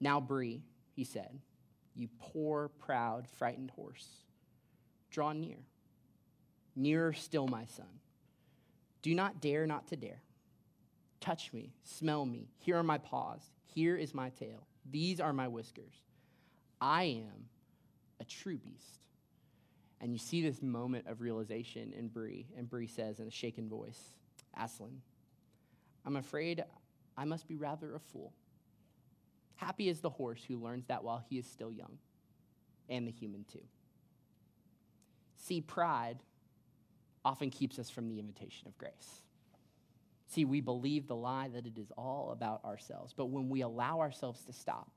Now, 0.00 0.20
Bree, 0.20 0.62
he 0.94 1.04
said, 1.04 1.38
you 1.94 2.08
poor, 2.18 2.68
proud, 2.78 3.26
frightened 3.38 3.70
horse, 3.70 4.08
draw 5.10 5.32
near. 5.32 5.58
Nearer 6.76 7.12
still, 7.12 7.46
my 7.46 7.64
son. 7.66 8.00
Do 9.02 9.14
not 9.14 9.40
dare 9.40 9.66
not 9.66 9.88
to 9.88 9.96
dare. 9.96 10.22
Touch 11.20 11.52
me, 11.52 11.72
smell 11.82 12.26
me. 12.26 12.48
Here 12.58 12.76
are 12.76 12.82
my 12.82 12.98
paws. 12.98 13.40
Here 13.66 13.96
is 13.96 14.14
my 14.14 14.30
tail. 14.30 14.66
These 14.90 15.20
are 15.20 15.32
my 15.32 15.48
whiskers. 15.48 15.94
I 16.80 17.04
am 17.04 17.48
a 18.20 18.24
true 18.24 18.58
beast. 18.58 19.06
And 20.00 20.12
you 20.12 20.18
see 20.18 20.42
this 20.42 20.60
moment 20.60 21.06
of 21.06 21.20
realization 21.20 21.92
in 21.96 22.08
Bree. 22.08 22.46
And 22.56 22.68
Bree 22.68 22.86
says 22.86 23.20
in 23.20 23.26
a 23.26 23.30
shaken 23.30 23.68
voice, 23.68 24.00
Aslan, 24.58 25.00
I'm 26.04 26.16
afraid 26.16 26.62
I 27.16 27.24
must 27.24 27.48
be 27.48 27.56
rather 27.56 27.94
a 27.94 28.00
fool. 28.00 28.32
Happy 29.56 29.88
is 29.88 30.00
the 30.00 30.10
horse 30.10 30.44
who 30.46 30.58
learns 30.58 30.84
that 30.86 31.04
while 31.04 31.24
he 31.28 31.38
is 31.38 31.46
still 31.46 31.72
young, 31.72 31.98
and 32.88 33.06
the 33.06 33.12
human 33.12 33.44
too. 33.50 33.64
See, 35.36 35.60
pride 35.60 36.18
often 37.24 37.50
keeps 37.50 37.78
us 37.78 37.90
from 37.90 38.08
the 38.08 38.18
invitation 38.18 38.68
of 38.68 38.76
grace. 38.78 39.22
See, 40.28 40.44
we 40.44 40.60
believe 40.60 41.06
the 41.06 41.16
lie 41.16 41.48
that 41.48 41.66
it 41.66 41.78
is 41.78 41.92
all 41.96 42.32
about 42.32 42.64
ourselves. 42.64 43.12
But 43.16 43.26
when 43.26 43.48
we 43.48 43.60
allow 43.60 44.00
ourselves 44.00 44.44
to 44.44 44.52
stop, 44.52 44.90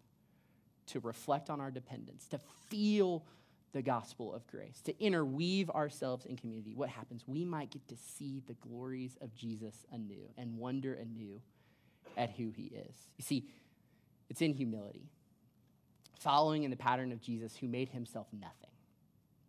to 0.88 1.00
reflect 1.00 1.50
on 1.50 1.62
our 1.62 1.72
dependence, 1.72 2.28
to 2.30 2.40
feel 2.70 3.26
the 3.74 3.82
gospel 3.82 4.34
of 4.34 4.48
grace, 4.48 4.82
to 4.82 5.00
interweave 5.04 5.70
ourselves 5.70 6.26
in 6.26 6.38
community, 6.38 6.74
what 6.74 6.90
happens? 6.90 7.24
We 7.28 7.46
might 7.46 7.70
get 7.70 7.88
to 7.90 7.96
see 7.98 8.42
the 8.48 8.54
glories 8.54 9.18
of 9.22 9.36
Jesus 9.36 9.86
anew 9.92 10.30
and 10.38 10.58
wonder 10.58 10.94
anew 10.94 11.42
at 12.16 12.32
who 12.32 12.50
he 12.50 12.64
is. 12.64 12.96
You 13.18 13.24
see, 13.24 13.46
it's 14.30 14.42
in 14.42 14.54
humility, 14.54 15.10
following 16.20 16.64
in 16.64 16.72
the 16.72 16.78
pattern 16.78 17.12
of 17.12 17.22
Jesus 17.22 17.56
who 17.56 17.68
made 17.68 17.90
himself 17.90 18.28
nothing, 18.34 18.72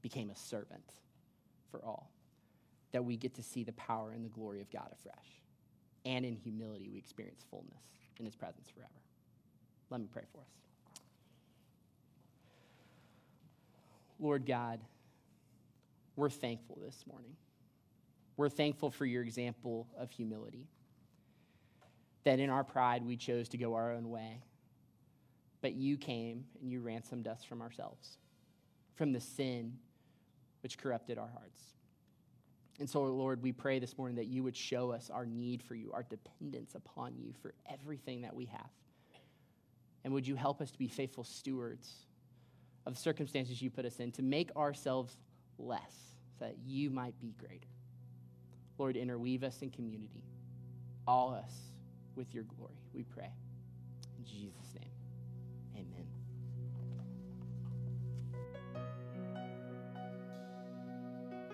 became 0.02 0.30
a 0.30 0.36
servant 0.36 0.92
for 1.70 1.84
all, 1.84 2.10
that 2.92 3.04
we 3.04 3.16
get 3.16 3.34
to 3.34 3.42
see 3.42 3.64
the 3.64 3.72
power 3.72 4.12
and 4.12 4.24
the 4.24 4.30
glory 4.30 4.60
of 4.60 4.70
God 4.70 4.88
afresh. 4.92 5.42
And 6.04 6.24
in 6.24 6.36
humility, 6.36 6.88
we 6.90 6.98
experience 6.98 7.44
fullness 7.50 7.82
in 8.18 8.24
his 8.24 8.34
presence 8.34 8.68
forever. 8.70 8.88
Let 9.90 10.00
me 10.00 10.08
pray 10.10 10.24
for 10.32 10.38
us. 10.38 11.00
Lord 14.20 14.46
God, 14.46 14.80
we're 16.16 16.30
thankful 16.30 16.78
this 16.84 17.04
morning. 17.10 17.36
We're 18.36 18.48
thankful 18.48 18.90
for 18.90 19.06
your 19.06 19.22
example 19.22 19.86
of 19.98 20.10
humility. 20.10 20.66
That 22.24 22.40
in 22.40 22.50
our 22.50 22.64
pride 22.64 23.04
we 23.04 23.16
chose 23.16 23.48
to 23.50 23.58
go 23.58 23.74
our 23.74 23.92
own 23.92 24.10
way. 24.10 24.42
But 25.60 25.74
you 25.74 25.96
came 25.96 26.44
and 26.60 26.70
you 26.70 26.80
ransomed 26.80 27.26
us 27.26 27.44
from 27.44 27.60
ourselves, 27.62 28.18
from 28.94 29.12
the 29.12 29.20
sin 29.20 29.74
which 30.62 30.78
corrupted 30.78 31.18
our 31.18 31.28
hearts. 31.28 31.77
And 32.78 32.88
so, 32.88 33.02
Lord, 33.02 33.42
we 33.42 33.52
pray 33.52 33.78
this 33.78 33.98
morning 33.98 34.16
that 34.16 34.26
you 34.26 34.42
would 34.44 34.56
show 34.56 34.92
us 34.92 35.10
our 35.10 35.26
need 35.26 35.62
for 35.62 35.74
you, 35.74 35.90
our 35.92 36.04
dependence 36.04 36.74
upon 36.74 37.16
you 37.16 37.32
for 37.42 37.54
everything 37.68 38.22
that 38.22 38.34
we 38.34 38.46
have. 38.46 38.70
And 40.04 40.12
would 40.12 40.26
you 40.26 40.36
help 40.36 40.60
us 40.60 40.70
to 40.70 40.78
be 40.78 40.86
faithful 40.86 41.24
stewards 41.24 41.92
of 42.86 42.94
the 42.94 43.00
circumstances 43.00 43.60
you 43.60 43.68
put 43.68 43.84
us 43.84 44.00
in, 44.00 44.12
to 44.12 44.22
make 44.22 44.54
ourselves 44.56 45.18
less, 45.58 46.14
so 46.38 46.46
that 46.46 46.56
you 46.64 46.88
might 46.88 47.18
be 47.20 47.34
greater. 47.38 47.66
Lord, 48.78 48.96
interweave 48.96 49.42
us 49.42 49.60
in 49.60 49.70
community, 49.70 50.24
all 51.06 51.34
us 51.34 51.52
with 52.14 52.32
your 52.32 52.44
glory, 52.44 52.80
we 52.94 53.02
pray. 53.02 53.30
In 54.18 54.24
Jesus' 54.24 54.74
name. 54.74 54.87